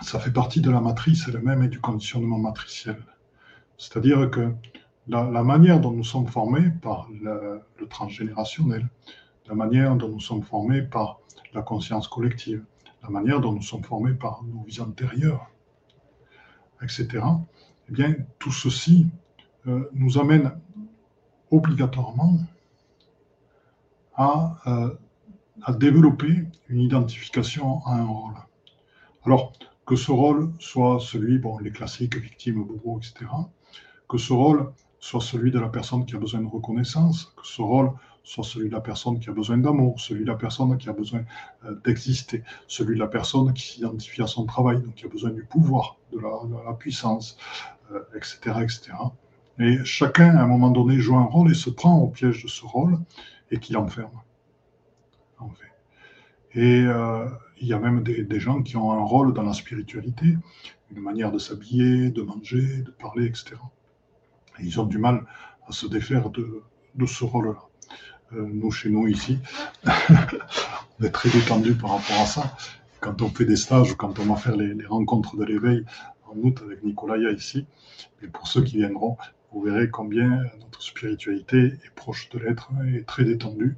[0.00, 3.02] ça fait partie de la matrice elle-même et du conditionnement matriciel.
[3.76, 4.52] C'est-à-dire que
[5.08, 8.86] la, manière dont nous sommes formés par le, transgénérationnel,
[9.48, 11.20] la manière dont nous sommes formés par
[11.54, 12.62] la conscience collective,
[13.02, 15.48] la manière dont nous sommes formés par nos vies antérieures,
[16.82, 17.08] etc.,
[17.88, 19.06] eh bien, tout ceci
[19.66, 20.52] euh, nous amène
[21.50, 22.38] obligatoirement
[24.66, 24.90] euh,
[25.62, 28.34] à, développer une identification à un rôle.
[29.24, 29.52] Alors,
[29.86, 33.30] que ce rôle soit celui, bon, les classiques, victimes, bourreaux, etc.,
[34.08, 37.62] que ce rôle soit celui de la personne qui a besoin de reconnaissance, que ce
[37.62, 37.92] rôle
[38.24, 40.92] soit celui de la personne qui a besoin d'amour, celui de la personne qui a
[40.92, 41.22] besoin
[41.64, 45.30] euh, d'exister, celui de la personne qui s'identifie à son travail, donc qui a besoin
[45.30, 47.38] du pouvoir, de la, puissance,
[48.14, 48.92] etc., euh, etc.
[49.58, 52.48] Et chacun, à un moment donné, joue un rôle et se prend au piège de
[52.48, 52.98] ce rôle
[53.50, 54.10] et qui l'enferme.
[56.54, 57.28] Et euh,
[57.60, 60.36] il y a même des, gens qui ont un rôle dans la spiritualité,
[60.90, 63.56] une manière de s'habiller, de manger, de parler, etc.
[64.58, 65.24] Et ils ont du mal
[65.68, 66.62] à se défaire de,
[66.94, 67.68] de ce rôle-là.
[68.32, 69.38] Euh, nous, chez nous, ici,
[69.86, 72.56] on est très détendu par rapport à ça.
[73.00, 75.84] Quand on fait des stages quand on va faire les, rencontres de l'éveil
[76.26, 77.66] en août avec Nicolaya ici,
[78.22, 79.16] et pour ceux qui viendront,
[79.52, 83.76] vous verrez combien notre spiritualité est proche de l'être et très détendue.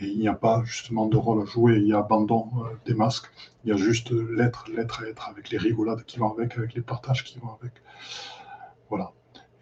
[0.00, 2.64] Et il n'y a pas justement de rôle à jouer, il y a abandon euh,
[2.84, 3.30] des masques,
[3.64, 6.82] il y a juste l'être, l'être être, avec les rigolades qui vont avec, avec les
[6.82, 7.72] partages qui vont avec.
[8.88, 9.12] Voilà.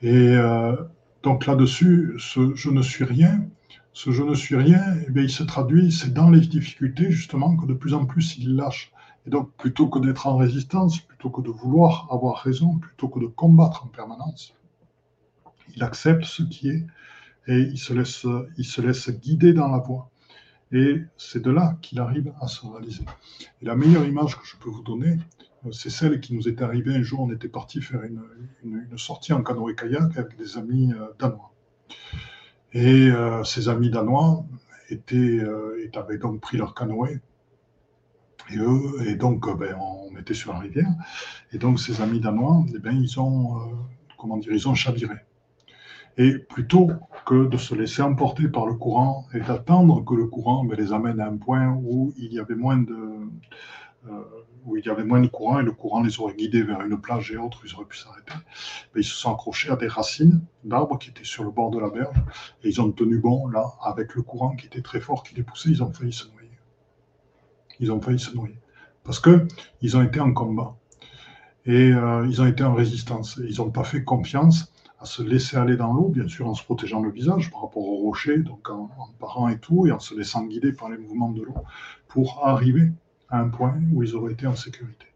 [0.00, 0.74] Et euh,
[1.22, 3.44] donc là-dessus, ce je ne suis rien,
[3.92, 7.54] ce je ne suis rien, eh bien, il se traduit, c'est dans les difficultés justement
[7.56, 8.90] que de plus en plus il lâche.
[9.26, 13.20] Et donc plutôt que d'être en résistance, plutôt que de vouloir avoir raison, plutôt que
[13.20, 14.54] de combattre en permanence,
[15.74, 16.86] il accepte ce qui est
[17.48, 20.10] et il se laisse, il se laisse guider dans la voie.
[20.72, 23.04] Et c'est de là qu'il arrive à se réaliser.
[23.60, 25.18] Et la meilleure image que je peux vous donner,
[25.70, 27.20] c'est celle qui nous est arrivée un jour.
[27.20, 28.22] On était parti faire une,
[28.64, 31.52] une, sortie en canoë-kayak avec des amis euh, danois.
[32.72, 34.44] Et euh, ces amis danois
[34.88, 37.20] étaient, euh, avaient donc pris leur canoë.
[38.50, 40.90] Et, eux, et donc, euh, ben, on était sur la rivière.
[41.52, 43.86] Et donc, ces amis danois, eh ben, ils ont,
[44.18, 45.16] comment dire, ils ont chaviré.
[46.18, 46.90] Et plutôt
[47.24, 51.20] que de se laisser emporter par le courant et d'attendre que le courant les amène
[51.20, 52.96] à un point où il y avait moins de,
[54.64, 57.00] où il y avait moins de courant et le courant les aurait guidés vers une
[57.00, 58.32] plage et autres, ils auraient pu s'arrêter.
[58.96, 61.90] ils se sont accrochés à des racines d'arbres qui étaient sur le bord de la
[61.90, 62.16] berge
[62.62, 65.42] et ils ont tenu bon là avec le courant qui était très fort, qui les
[65.42, 66.50] poussait, ils ont failli se noyer.
[67.80, 68.58] Ils ont failli se noyer
[69.04, 69.46] parce que
[69.80, 70.76] ils ont été en combat
[71.64, 73.40] et euh, ils ont été en résistance.
[73.48, 74.71] ils n'ont pas fait confiance
[75.02, 77.86] à se laisser aller dans l'eau, bien sûr en se protégeant le visage par rapport
[77.88, 78.88] aux rochers, donc en,
[79.18, 81.56] parant et tout, et en se laissant guider par les mouvements de l'eau
[82.06, 82.92] pour arriver
[83.28, 85.06] à un point où ils auraient été en sécurité.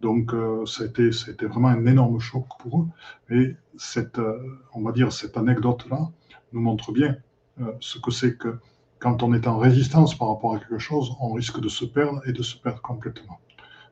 [0.00, 2.86] Donc, euh, c'était, c'était vraiment un énorme choc pour eux.
[3.34, 4.38] Et cette, euh,
[4.72, 6.08] on va dire, cette anecdote-là
[6.52, 7.16] nous montre bien
[7.60, 8.58] euh, ce que c'est que
[8.98, 12.22] quand on est en résistance par rapport à quelque chose, on risque de se perdre
[12.26, 13.40] et de se perdre complètement.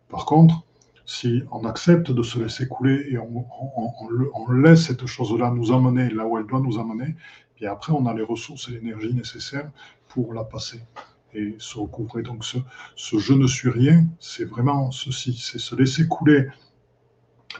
[0.09, 0.63] Par contre,
[1.07, 6.27] si on accepte de se laisser couler et on, laisse cette chose-là nous emmener là
[6.27, 7.15] où elle doit nous emmener,
[7.55, 9.71] puis après on a les ressources et l'énergie nécessaires
[10.09, 10.83] pour la passer
[11.33, 12.23] et se recouvrer.
[12.23, 12.59] Donc ce,
[12.97, 16.49] ce je ne suis rien, c'est vraiment ceci, c'est se laisser couler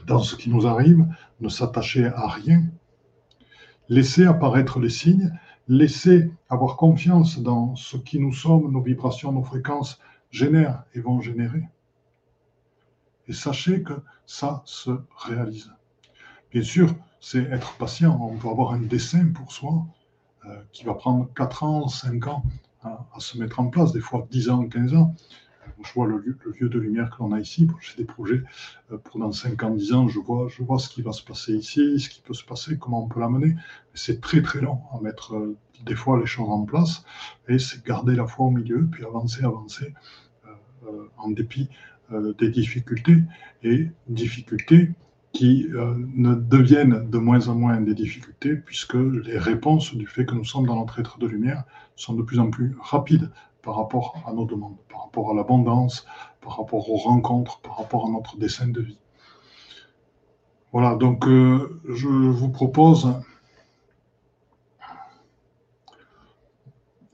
[0.07, 1.07] dans ce qui nous arrive,
[1.41, 2.65] ne s'attacher à rien,
[3.89, 5.33] laisser apparaître les signes,
[5.69, 11.21] laisser avoir confiance dans ce qui nous sommes, nos vibrations, nos fréquences génèrent et vont
[11.21, 11.63] générer.
[13.29, 13.95] Et sachez que
[14.27, 15.73] ça se réalise.
[16.53, 18.19] Bien sûr, c'est être patient.
[18.21, 19.85] On peut avoir un dessin pour soi
[20.47, 22.45] euh, qui va prendre 4 ans, 5 ans,
[22.83, 25.15] à, se mettre en place, des fois 10 ans, 15 ans.
[25.83, 27.69] Je vois le, le lieu de lumière que l'on a ici.
[27.81, 28.43] J'ai des projets
[29.05, 30.09] pour dans 5 ans, 10 ans.
[30.09, 32.79] Je vois, je vois ce qui va se passer ici, ce qui peut se passer,
[32.79, 33.57] comment on peut l'amener.
[33.95, 37.05] C'est très très long à mettre euh, des fois les choses en place.
[37.49, 39.93] Et c'est garder la foi au milieu, puis avancer, avancer,
[40.87, 41.69] euh, en dépit
[42.11, 43.19] des difficultés.
[43.63, 44.91] Et difficultés
[45.33, 45.69] qui
[46.15, 50.45] ne deviennent de moins en moins des difficultés, puisque les réponses du fait que nous
[50.45, 51.65] sommes dans notre être de lumière
[51.95, 53.31] sont de plus en plus rapides
[53.63, 56.07] par rapport à nos demandes, par rapport à l'abondance,
[56.41, 58.99] par rapport aux rencontres, par rapport à notre dessin de vie.
[60.73, 63.13] Voilà, donc euh, je vous propose...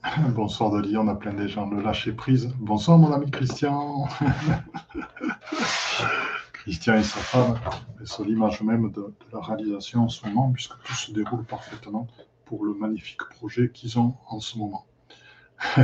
[0.35, 2.53] Bonsoir Dali, on a plein de gens, le lâcher prise.
[2.59, 4.07] Bonsoir mon ami Christian.
[6.53, 7.57] Christian et sa femme,
[8.03, 12.07] c'est l'image même de, de, la réalisation en ce moment, puisque tout se déroule parfaitement
[12.45, 14.85] pour le magnifique projet qu'ils ont en ce moment.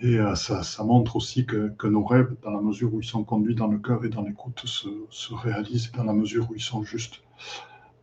[0.00, 3.06] et euh, ça, ça, montre aussi que, que, nos rêves, dans la mesure où ils
[3.06, 6.54] sont conduits dans le cœur et dans l'écoute, se, se, réalisent dans la mesure où
[6.54, 7.22] ils sont justes.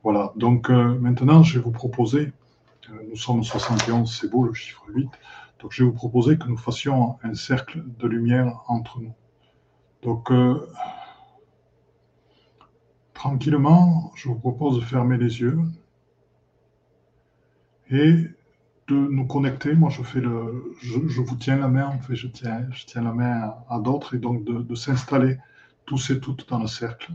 [0.04, 2.32] Voilà, donc euh, maintenant je vais vous proposer,
[2.90, 5.10] euh, nous sommes 71, c'est beau le chiffre 8,
[5.62, 9.14] donc je vais vous proposer que nous fassions un cercle de lumière entre nous.
[10.02, 10.32] Donc
[13.20, 15.60] tranquillement, je vous propose de fermer les yeux
[17.92, 18.28] et
[18.88, 19.74] de nous connecter.
[19.74, 23.02] Moi, je fais le, je, vous tiens la main, en fait, je tiens, je tiens
[23.02, 25.38] la main à, d'autres et donc de, s'installer
[25.86, 27.12] tous et toutes dans le cercle.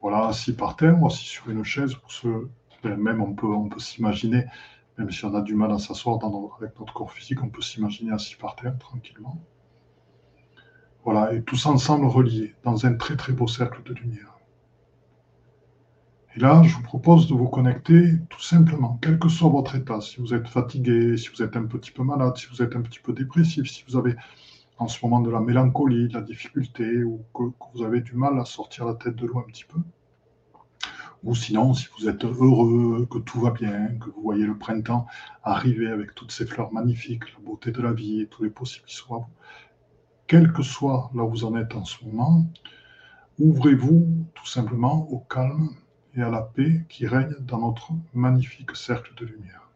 [0.00, 1.94] Voilà, assis par terre ou assis sur une chaise,
[2.82, 4.44] ben, même on peut, on peut s'imaginer,
[4.96, 6.18] même si on a du mal à s'asseoir
[6.58, 9.42] avec notre corps physique, on peut s'imaginer assis par terre tranquillement.
[11.04, 14.38] Voilà, et tous ensemble reliés dans un très très beau cercle de lumière.
[16.36, 20.00] Et là, je vous propose de vous connecter tout simplement, quel que soit votre état,
[20.00, 22.82] si vous êtes fatigué, si vous êtes un petit peu malade, si vous êtes un
[22.82, 24.14] petit peu dépressif, si vous avez
[24.80, 27.42] en ce moment de la mélancolie, de la difficulté, ou que,
[27.74, 29.78] vous avez du mal à sortir la tête de l'eau un petit peu.
[31.22, 35.06] Ou sinon, si vous êtes heureux, que tout va bien, que vous voyez le printemps
[35.42, 38.86] arriver avec toutes ces fleurs magnifiques, la beauté de la vie et tous les possibles
[38.86, 39.34] qui sont à vous,
[40.26, 42.46] quel que soit là où vous en êtes en ce moment,
[43.38, 45.68] ouvrez-vous tout simplement au calme
[46.14, 49.68] et à la paix qui règne dans notre magnifique cercle de lumière.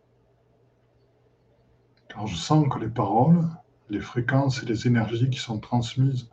[2.09, 3.47] Car je sens que les paroles,
[3.91, 6.29] les fréquences et les énergies qui sont transmises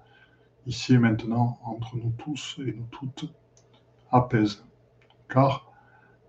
[0.68, 3.32] ici et maintenant entre nous tous et nous toutes
[4.12, 4.66] apaisent,
[5.30, 5.72] car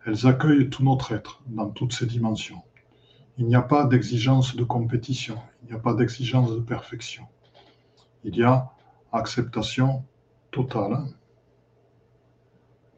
[0.07, 2.63] elles accueillent tout notre être dans toutes ses dimensions.
[3.39, 7.27] Il n'y a pas d'exigence de compétition, il n'y a pas d'exigence de perfection.
[8.25, 8.73] Il y a
[9.13, 10.05] acceptation
[10.51, 11.05] totale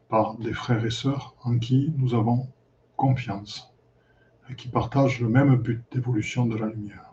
[0.09, 2.47] par des frères et sœurs en qui nous avons
[2.95, 3.73] confiance
[4.49, 7.04] et qui partagent le même but d'évolution de la lumière.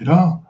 [0.00, 0.40] Et là,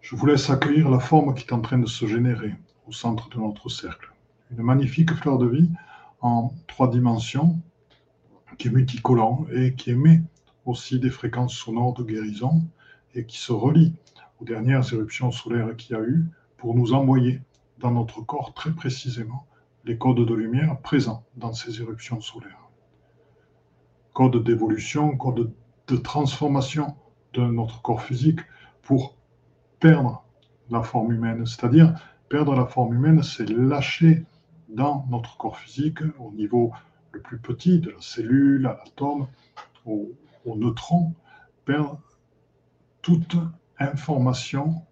[0.00, 2.54] je vous laisse accueillir la forme qui est en train de se générer
[2.86, 4.12] au centre de notre cercle.
[4.52, 5.70] Une magnifique fleur de vie
[6.20, 7.58] en trois dimensions
[8.56, 10.22] qui est multicolore et qui émet
[10.64, 12.62] aussi des fréquences sonores de guérison
[13.14, 13.94] et qui se relie
[14.40, 16.26] aux dernières éruptions solaires qu'il y a eu
[16.56, 17.40] pour nous envoyer
[17.78, 19.46] dans notre corps très précisément
[19.84, 22.70] les codes de lumière présents dans ces éruptions solaires.
[24.12, 25.52] Codes d'évolution, codes
[25.88, 26.96] de transformation
[27.32, 28.40] de notre corps physique
[28.84, 29.16] pour
[29.80, 30.24] perdre
[30.70, 31.44] la forme humaine.
[31.46, 31.94] C'est-à-dire,
[32.28, 34.24] perdre la forme humaine, c'est lâcher
[34.68, 36.72] dans notre corps physique, au niveau
[37.12, 39.28] le plus petit, de la cellule, à l'atome,
[39.84, 40.12] au,
[40.46, 41.14] neutron,
[41.64, 42.00] perdre
[43.02, 43.36] toute
[43.78, 44.82] information,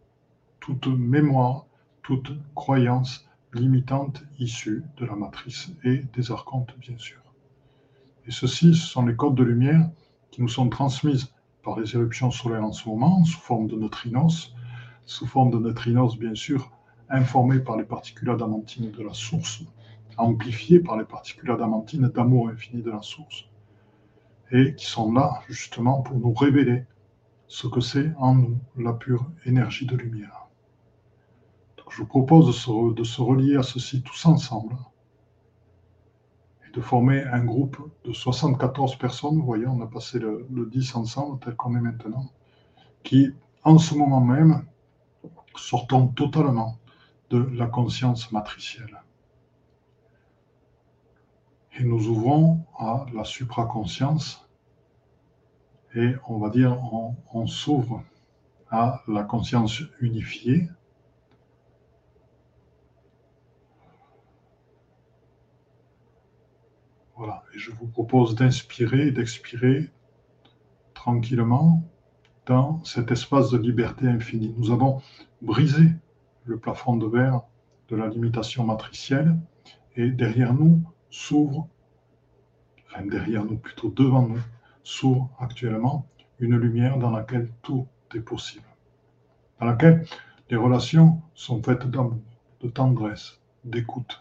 [0.61, 1.66] toute mémoire,
[2.02, 7.20] toute croyance limitante issue de la matrice et des archontes, bien sûr.
[8.26, 9.90] Et ceci, ce sont les codes de lumière
[10.31, 11.31] qui nous sont transmises
[11.62, 14.55] par les éruptions solaires en ce moment, sous forme de neutrinos,
[15.05, 16.70] sous forme de neutrinos bien sûr,
[17.09, 19.62] informés par les particules adamantines de la source,
[20.16, 23.48] amplifiés par les particules adamantines d'amour infini de la source,
[24.51, 26.85] et qui sont là justement pour nous révéler
[27.46, 30.48] ce que c'est en nous la pure énergie de lumière.
[31.90, 34.75] je vous propose de se, de se relier à ceci tous ensemble
[36.72, 41.38] de former un groupe de 74 personnes, vous voyez, on a passé le, 10 ensemble,
[41.40, 42.30] tel qu'on est maintenant,
[43.02, 43.30] qui,
[43.62, 44.64] en ce moment même,
[45.54, 46.78] sortons totalement
[47.30, 49.02] de la conscience matricielle.
[51.78, 54.46] Et nous ouvrons à la supraconscience
[55.94, 56.78] et on va dire
[57.32, 58.02] on s'ouvre
[58.70, 60.68] à la conscience unifiée
[67.54, 69.90] Et je vous propose d'inspirer et d'expirer
[70.94, 71.82] tranquillement
[72.46, 74.54] dans cet espace de liberté infinie.
[74.58, 75.00] Nous avons
[75.40, 75.85] brisé
[76.44, 77.42] le plafond de verre
[77.88, 79.37] de la limitation matricielle
[79.96, 81.68] et derrière nous s'ouvre,
[82.87, 84.40] enfin derrière nous plutôt devant nous,
[84.82, 86.06] s'ouvre actuellement
[86.40, 88.66] une lumière dans laquelle tout est possible,
[89.61, 90.04] dans laquelle
[90.50, 92.18] les relations sont faites d'amour,
[92.61, 94.20] de tendresse, d'écoute,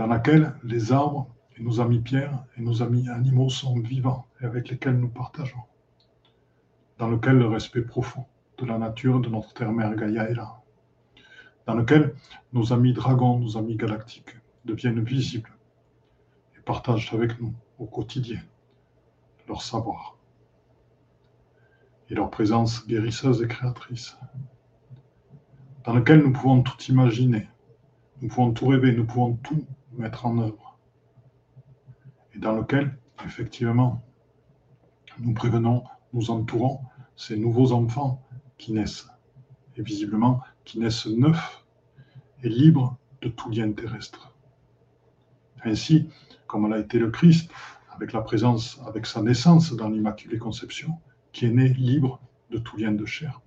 [0.00, 4.46] dans laquelle les arbres et nos amis pierres et nos amis animaux sont vivants et
[4.46, 5.60] avec lesquels nous partageons,
[6.96, 8.24] dans lequel le respect profond
[8.56, 10.62] de la nature de notre terre-mère Gaïa est là,
[11.66, 12.14] dans lequel
[12.54, 15.52] nos amis dragons, nos amis galactiques deviennent visibles
[16.56, 18.40] et partagent avec nous au quotidien
[19.48, 20.16] leur savoir
[22.08, 24.16] et leur présence guérisseuse et créatrice,
[25.84, 27.50] dans lequel nous pouvons tout imaginer,
[28.22, 30.78] nous pouvons tout rêver, nous pouvons tout mettre en œuvre,
[32.34, 34.02] et dans lequel, effectivement,
[35.18, 36.80] nous prévenons, nous entourons
[37.16, 38.22] ces nouveaux enfants
[38.56, 39.08] qui naissent,
[39.76, 41.64] et visiblement qui naissent neufs
[42.42, 44.34] et libres de tout lien terrestre.
[45.64, 46.08] Ainsi,
[46.46, 47.50] comme l'a été le Christ,
[47.90, 50.98] avec la présence, avec sa naissance dans l'Immaculée Conception,
[51.32, 52.20] qui est né libre
[52.50, 53.40] de tout lien de chair.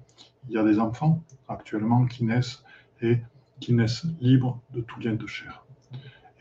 [0.47, 2.63] Il y a des enfants actuellement qui naissent
[3.01, 3.19] et
[3.59, 5.65] qui naissent libres de tout lien de chair.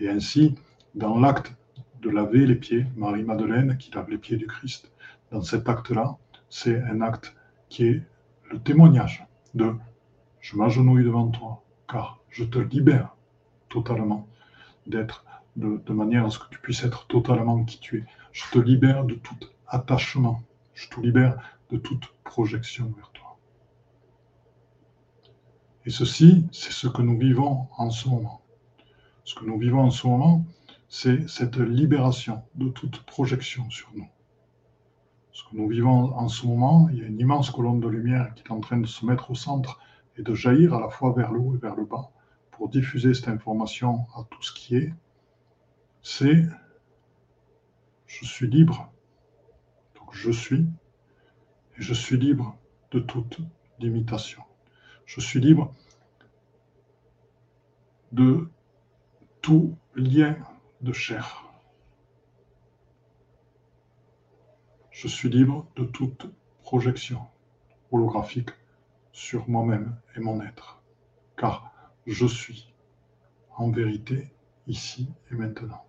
[0.02, 0.56] Et ainsi,
[0.96, 1.54] dans l'acte
[2.00, 4.90] de laver les pieds, Marie-Madeleine qui lave les pieds du Christ,
[5.30, 6.16] dans cet acte-là,
[6.48, 7.36] c'est un acte
[7.68, 8.02] qui est
[8.50, 9.24] le témoignage
[9.54, 9.72] de
[10.40, 13.14] je m'agenouille devant toi, car je te libère
[13.68, 14.26] totalement
[14.88, 15.24] d'être
[15.54, 18.04] de, manière à ce que tu puisses être totalement qui tu es.
[18.32, 19.38] Je te libère de tout
[19.68, 20.42] attachement.
[20.74, 21.38] Je te libère
[21.70, 23.38] de toute projection vers toi.
[25.86, 28.41] Et ceci, c'est ce que nous vivons en ce moment.
[29.24, 30.44] Ce que nous vivons en ce moment,
[30.88, 34.08] c'est cette libération de toute projection sur nous.
[35.32, 38.34] Ce que nous vivons en ce moment, il y a une immense colonne de lumière
[38.34, 39.78] qui est en train de se mettre au centre
[40.18, 42.10] et de jaillir à la fois vers le haut et vers le bas
[42.50, 44.92] pour diffuser cette information à tout ce qui est,
[46.02, 46.44] c'est
[48.06, 48.92] je suis libre.
[49.96, 50.66] Donc je suis
[51.78, 52.56] et je suis libre
[52.90, 53.38] de toute
[53.78, 54.42] limitation.
[55.06, 55.74] Je suis libre
[58.12, 58.48] de
[59.42, 60.36] tout lien
[60.80, 61.44] de chair.
[64.90, 66.26] Je suis libre de toute
[66.62, 67.20] projection
[67.90, 68.50] holographique
[69.10, 70.80] sur moi-même et mon être,
[71.36, 71.72] car
[72.06, 72.72] je suis
[73.56, 74.32] en vérité
[74.66, 75.84] ici et maintenant.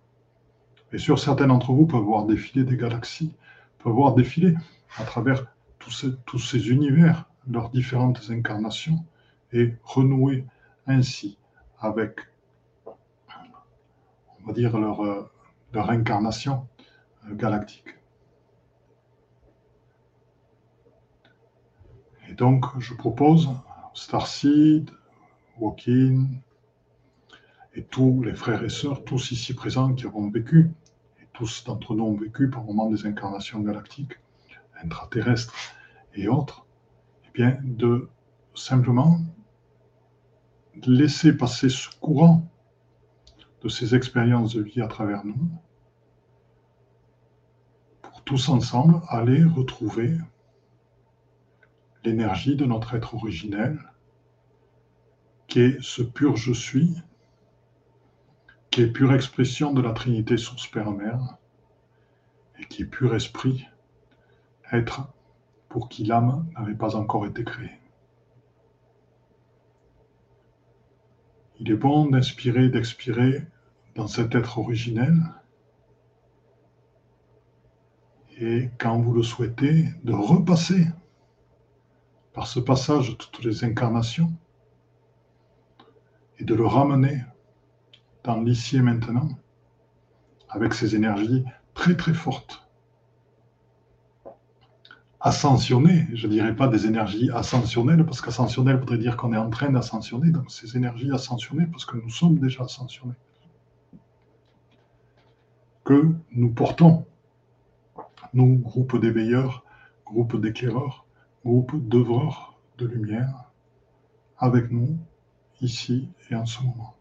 [0.92, 3.34] Et sur certains d'entre vous peuvent voir défiler des galaxies,
[3.78, 4.54] peuvent voir défiler
[4.96, 5.46] à travers
[5.78, 9.04] tous ces, tous ces univers, leurs différentes incarnations,
[9.52, 10.44] et renouer
[10.86, 11.38] ainsi
[11.78, 12.18] avec,
[14.44, 15.30] on va dire, leur, euh,
[15.74, 16.68] incarnation
[17.26, 17.96] euh, galactique.
[22.28, 23.48] Et donc, je propose
[23.94, 24.90] Starseed,
[25.58, 26.40] Walking,
[27.74, 30.70] et tous les frères et sœurs, tous ici présents qui avons vécu,
[31.20, 34.18] et tous d'entre nous ont vécu par moment des incarnations galactiques,
[34.82, 35.54] intraterrestres
[36.14, 36.66] et autres,
[37.26, 38.08] eh bien, de
[38.54, 39.20] simplement
[40.86, 42.48] laisser passer ce courant
[43.64, 45.50] de ces expériences de vie à travers nous,
[48.02, 50.18] pour tous ensemble aller retrouver
[52.04, 53.78] l'énergie de notre être originel,
[55.46, 56.94] qui est ce pur je suis,
[58.70, 61.38] qui est pure expression de la Trinité source Père Mère,
[62.58, 63.66] et qui est pur esprit,
[64.72, 65.08] être
[65.70, 67.80] pour qui l'âme n'avait pas encore été créée.
[71.60, 73.46] Il est bon d'inspirer, d'expirer
[73.94, 75.14] dans cet être originel,
[78.38, 80.86] et quand vous le souhaitez, de repasser
[82.32, 84.32] par ce passage toutes les incarnations
[86.38, 87.22] et de le ramener
[88.24, 89.28] dans l'ici et maintenant
[90.48, 92.66] avec ces énergies très très fortes.
[95.20, 99.48] Ascensionnées, je ne dirais pas des énergies ascensionnelles, parce qu'ascensionnelles voudrait dire qu'on est en
[99.48, 103.14] train d'ascensionner, donc ces énergies ascensionnées, parce que nous sommes déjà ascensionnés.
[105.84, 107.06] Que nous portons,
[108.32, 109.64] nous, groupe d'éveilleurs,
[110.06, 111.04] groupe d'éclaireurs,
[111.44, 113.52] groupe d'œuvreurs de lumière,
[114.38, 114.98] avec nous,
[115.60, 116.96] ici et en ce moment.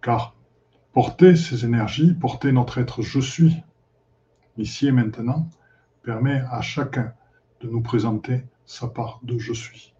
[0.00, 0.34] Car
[0.92, 3.62] porter ces énergies, porter notre être je suis,
[4.56, 5.50] ici et maintenant,
[6.02, 7.12] permet à chacun
[7.60, 9.94] de nous présenter sa part de je suis.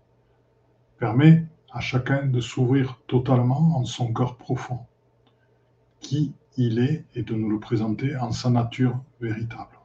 [0.96, 4.86] Permet à chacun de s'ouvrir totalement en son cœur profond,
[6.00, 9.78] qui il est, et de nous le présenter en sa nature véritable.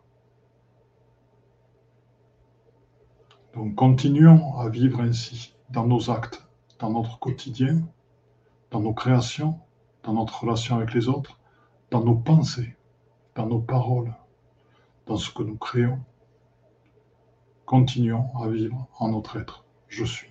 [3.53, 6.43] Donc continuons à vivre ainsi dans nos actes,
[6.79, 7.81] dans notre quotidien,
[8.71, 9.59] dans nos créations,
[10.03, 11.37] dans notre relation avec les autres,
[11.91, 12.75] dans nos pensées,
[13.35, 14.13] dans nos paroles,
[15.05, 15.99] dans ce que nous créons.
[17.65, 19.63] Continuons à vivre en notre être.
[19.87, 20.29] Je suis.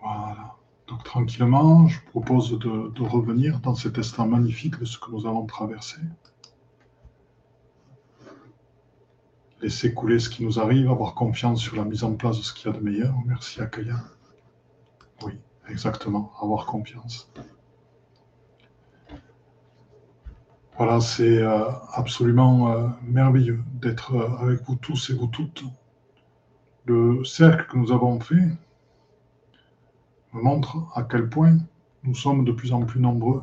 [0.00, 0.56] Voilà.
[0.86, 5.44] Donc tranquillement, je propose de, revenir dans cet instant magnifique de ce que nous avons
[5.44, 5.96] traversé.
[9.60, 12.54] Laisser couler ce qui nous arrive, avoir confiance sur la mise en place de ce
[12.54, 13.12] qu'il y a de meilleur.
[13.26, 13.96] Merci Akaya.
[15.24, 15.32] Oui,
[15.68, 17.28] exactement, avoir confiance.
[20.76, 25.64] Voilà, c'est euh, absolument euh, merveilleux d'être euh, avec vous tous et vous toutes.
[26.84, 28.46] Le cercle que nous avons fait,
[30.32, 31.58] montre à quel point
[32.02, 33.42] nous sommes de plus en plus nombreux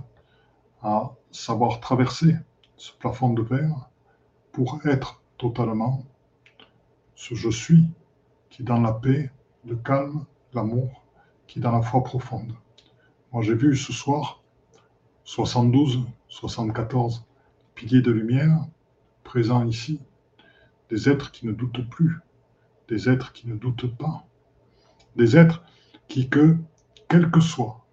[0.82, 2.36] à savoir traverser
[2.76, 3.90] ce plafond de verre
[4.52, 6.04] pour être totalement
[7.16, 7.86] ce je suis
[8.50, 9.32] qui dans la paix,
[9.66, 11.04] le calme, l'amour,
[11.48, 12.54] qui dans la foi profonde.
[13.32, 14.42] Moi j'ai vu ce soir
[15.26, 17.26] 72, 74
[17.76, 18.66] piliers de lumière
[19.24, 20.00] présents ici,
[20.90, 22.18] des êtres qui ne doutent plus,
[22.88, 24.26] des êtres qui ne doutent pas,
[25.18, 25.64] des êtres
[26.08, 26.58] qui, que
[27.08, 27.86] quel que soit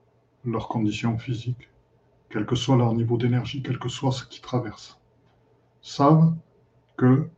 [0.45, 1.71] leurs conditions physiques,
[2.31, 5.01] quel que soit leur niveau d'énergie, quel que soit ce qu'ils traversent,
[5.83, 6.35] savent
[6.97, 7.29] que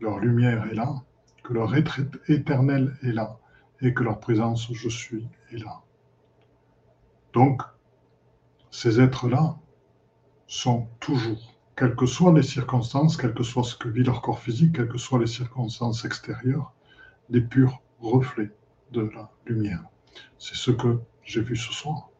[0.00, 1.02] leur lumière est là,
[1.42, 3.38] que leur être éternel est là,
[3.80, 5.80] et que leur présence je suis est là.
[7.32, 7.62] Donc,
[8.70, 9.56] ces êtres-là
[10.46, 14.40] sont toujours, quelles que soient les circonstances, quel que soit ce que vit leur corps
[14.40, 16.72] physique, quelles que soient les circonstances extérieures,
[17.28, 18.50] des purs reflets
[18.92, 19.84] de la lumière.
[20.38, 22.10] C'est ce que j'ai vu ce soir.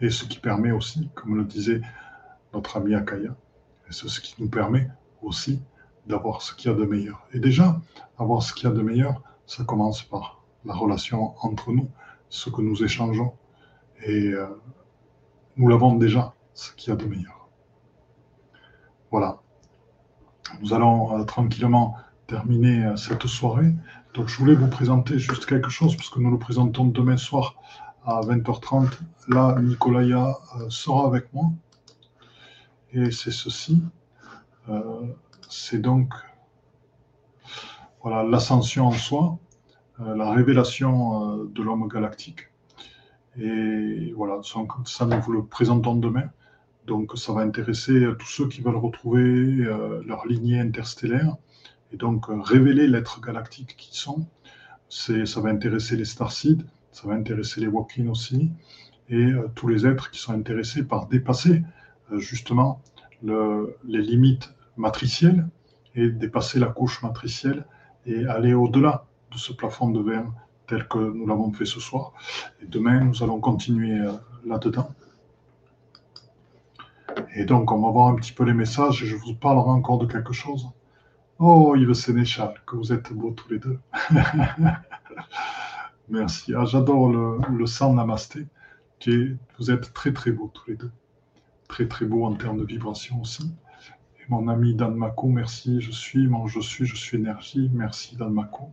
[0.00, 1.80] Et ce qui permet aussi, comme le disait
[2.52, 3.34] notre ami Akaya,
[3.88, 4.88] et c'est ce qui nous permet
[5.22, 5.60] aussi
[6.06, 7.26] d'avoir ce qu'il y a de meilleur.
[7.32, 7.80] Et déjà,
[8.18, 11.88] avoir ce qu'il y a de meilleur, ça commence par la relation entre nous,
[12.28, 13.34] ce que nous échangeons.
[14.04, 14.46] Et euh,
[15.56, 17.48] nous l'avons déjà, ce qu'il y a de meilleur.
[19.10, 19.40] Voilà.
[20.60, 23.74] Nous allons euh, tranquillement terminer euh, cette soirée.
[24.18, 27.54] Donc je voulais vous présenter juste quelque chose, puisque nous le présentons demain soir
[28.04, 28.88] à 20h30.
[29.28, 30.36] Là, Nicolaya
[30.70, 31.52] sera avec moi.
[32.92, 33.80] Et c'est ceci.
[35.48, 36.12] c'est donc
[38.02, 39.38] voilà l'ascension en soi,
[40.00, 42.48] la révélation de l'homme galactique.
[43.36, 46.28] Et voilà, ça nous vous le présentons demain.
[46.88, 51.36] Donc ça va intéresser tous ceux qui veulent retrouver euh, leur lignée interstellaire
[51.92, 54.26] et donc euh, révéler l'être galactique qu'ils sont.
[54.88, 58.50] Ça va intéresser les starseeds, ça va intéresser les walk aussi,
[59.08, 61.62] et euh, tous les êtres qui sont intéressés par dépasser
[62.16, 62.80] justement
[63.22, 65.46] les limites matricielles
[65.94, 67.64] et dépasser la couche matricielle
[68.06, 70.26] et aller au-delà de ce plafond de verre
[70.66, 72.12] tel que nous l'avons fait ce soir.
[72.62, 74.12] Et demain, nous allons continuer euh,
[74.44, 74.90] là-dedans.
[77.34, 79.98] Et donc, on va voir un petit peu les messages et je vous parlerai encore
[79.98, 80.68] de quelque chose.
[81.38, 83.78] Oh, Yves Sénéchal, que vous êtes beaux tous les deux.
[86.08, 86.54] Merci.
[86.54, 88.46] Ah, J'adore le, le sang namasté.
[89.58, 90.90] vous êtes très très beaux tous les deux.
[91.68, 93.52] Très très beaux en termes de vibration aussi.
[94.28, 95.80] Mon ami Dan Mako, merci.
[95.80, 97.70] Je suis, je suis, je suis énergie.
[97.72, 98.72] Merci Dan Mako.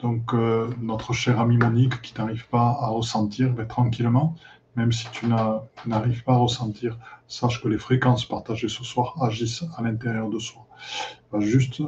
[0.00, 4.34] Donc, euh, notre cher ami Monique qui n'arrive pas à ressentir, ben, tranquillement,
[4.76, 9.64] même si tu n'arrives pas à ressentir, sache que les fréquences partagées ce soir agissent
[9.76, 10.66] à l'intérieur de soi.
[11.30, 11.82] Va juste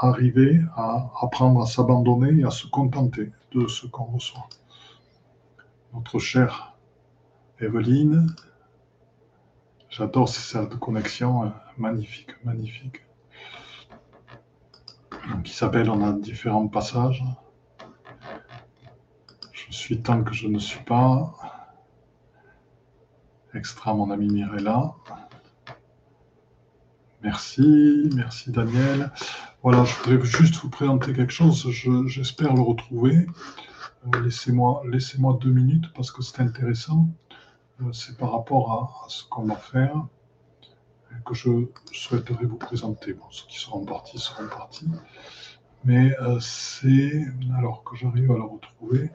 [0.00, 4.48] arriver à apprendre à s'abandonner et à se contenter de ce qu'on reçoit.
[5.92, 6.76] Notre chère
[7.58, 8.34] Evelyne,
[9.90, 13.02] j'adore de connexion, euh, magnifique, magnifique.
[15.30, 17.22] Donc, Isabelle, on a différents passages.
[19.52, 21.34] Je suis tant que je ne suis pas.
[23.54, 24.94] Extra, mon ami Mirella.
[27.22, 29.10] Merci, merci Daniel.
[29.62, 31.68] Voilà, je voudrais juste vous présenter quelque chose.
[32.06, 33.26] J'espère le retrouver.
[34.06, 37.08] Euh, laissez-moi laissez deux minutes parce que c'est intéressant.
[37.82, 40.06] Euh, c'est par rapport à, ce qu'on va faire
[41.26, 41.50] que je
[41.92, 43.12] souhaiterais vous présenter.
[43.12, 44.88] Bon, ceux qui seront partis seront partis
[45.84, 47.24] mais euh, c'est
[47.56, 49.10] alors que j'arrive à le retrouver.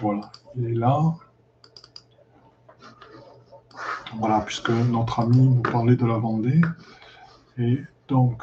[0.00, 1.14] Voilà, il est là.
[4.18, 6.60] Voilà, puisque notre ami nous parlait de la Vendée.
[7.58, 8.42] Et donc,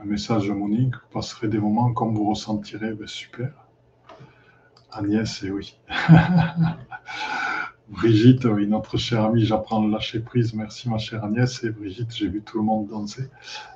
[0.00, 3.52] un message de Monique, vous passerez des moments comme vous ressentirez, ben super.
[4.90, 5.78] Agnès, et oui.
[7.88, 10.54] Brigitte, oui, notre chère amie, j'apprends le lâcher prise.
[10.54, 11.62] Merci ma chère Agnès.
[11.64, 13.28] Et Brigitte, j'ai vu tout le monde danser.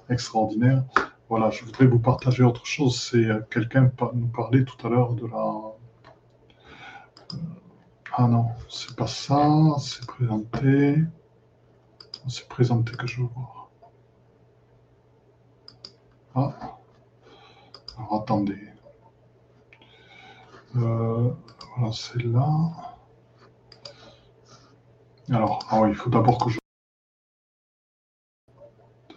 [0.09, 0.85] Extraordinaire.
[1.29, 3.01] Voilà, je voudrais vous partager autre chose.
[3.01, 5.76] C'est euh, quelqu'un nous parlait tout à l'heure de la.
[8.19, 9.77] Ah non, c'est pas ça.
[9.79, 10.97] C'est présenté.
[12.29, 13.71] C'est présenté que je veux voir.
[16.35, 16.79] Ah.
[17.99, 18.59] Alors attendez.
[20.77, 21.31] Euh,
[21.77, 22.97] voilà, c'est là.
[25.31, 26.59] Alors, ah oui, il faut d'abord que je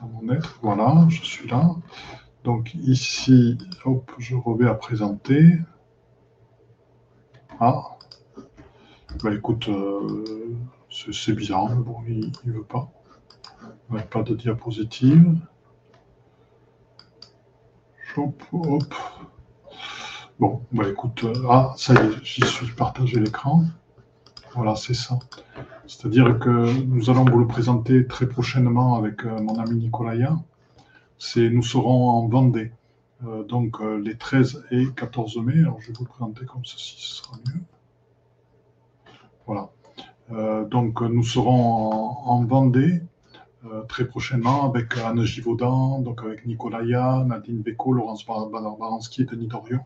[0.02, 0.60] mon être.
[0.62, 1.76] Voilà, je suis là.
[2.44, 5.58] Donc ici, hop, je reviens à présenter.
[7.62, 7.99] Ah,
[9.16, 10.56] bah écoute, euh,
[10.90, 12.92] c'est bizarre, mais bon, il ne veut pas.
[14.12, 15.36] pas de diapositive.
[18.16, 18.44] Hop.
[20.40, 23.66] Bon, bah écoute, euh, ah, ça y est, j'y suis partagé l'écran.
[24.56, 25.20] Voilà, c'est ça.
[25.88, 30.38] C'est-à-dire que nous allons vous le présenter très prochainement avec euh, mon ami Nicolaya.
[31.18, 32.72] C'est, nous serons en Vendée,
[33.50, 35.60] donc les 13 et 14 mai.
[35.60, 37.62] Alors je vais vous le présenter comme ceci, ce sera mieux.
[39.50, 39.70] Voilà.
[40.66, 42.02] donc nous serons
[42.34, 43.02] en, Vendée
[43.88, 49.80] très prochainement avec Anne Givaudan, donc avec Nicolaya, Nadine Beko, Laurence Baranski et Denis Dorion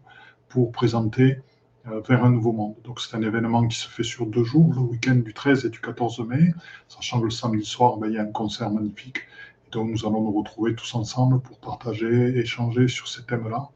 [0.49, 1.37] pour présenter
[1.85, 2.75] euh, vers un nouveau monde.
[2.85, 5.69] Donc c'est un événement qui se fait sur deux jours, le week-end du 13 et
[5.69, 6.53] du 14 mai,
[6.87, 9.23] sachant que le samedi soir, ben, il y a un concert magnifique.
[9.71, 13.67] Donc nous allons nous retrouver tous ensemble pour partager, échanger sur ces thèmes-là.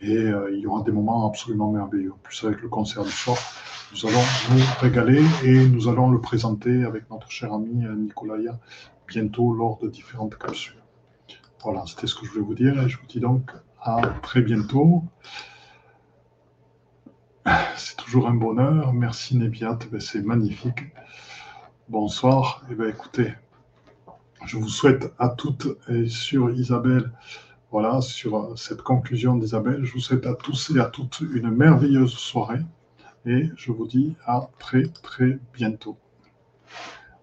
[0.00, 2.12] Et euh, il y aura des moments absolument merveilleux.
[2.12, 3.38] En plus, avec le concert du soir,
[3.94, 8.58] nous allons nous régaler et nous allons le présenter avec notre cher ami euh, Nicolaya
[9.06, 10.82] bientôt lors de différentes capsules.
[11.62, 14.42] Voilà, c'était ce que je voulais vous dire et je vous dis donc à très
[14.42, 15.04] bientôt.
[17.76, 18.92] C'est toujours un bonheur.
[18.92, 20.80] Merci Nébiat, ben, c'est magnifique.
[21.88, 22.62] Bonsoir.
[22.70, 23.32] Eh ben écoutez,
[24.44, 27.12] je vous souhaite à toutes et sur Isabelle,
[27.70, 32.14] voilà, sur cette conclusion d'Isabelle, je vous souhaite à tous et à toutes une merveilleuse
[32.14, 32.60] soirée.
[33.26, 35.96] Et je vous dis à très très bientôt.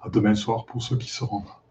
[0.02, 1.62] À demain soir pour ceux qui seront là.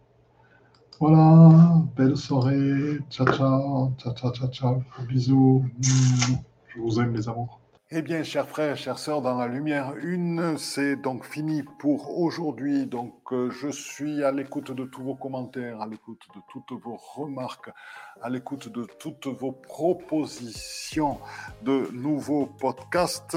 [1.00, 2.98] Voilà, belle soirée.
[3.10, 4.82] Ciao, ciao, ciao, ciao, ciao, ciao.
[5.08, 5.64] Bisous.
[5.80, 7.60] Je vous aime, les amours.
[7.90, 12.86] Eh bien, chers frères, chères sœurs, dans la lumière une, c'est donc fini pour aujourd'hui.
[12.86, 16.96] Donc, euh, je suis à l'écoute de tous vos commentaires, à l'écoute de toutes vos
[16.96, 17.70] remarques,
[18.22, 21.18] à l'écoute de toutes vos propositions
[21.62, 23.36] de nouveaux podcasts.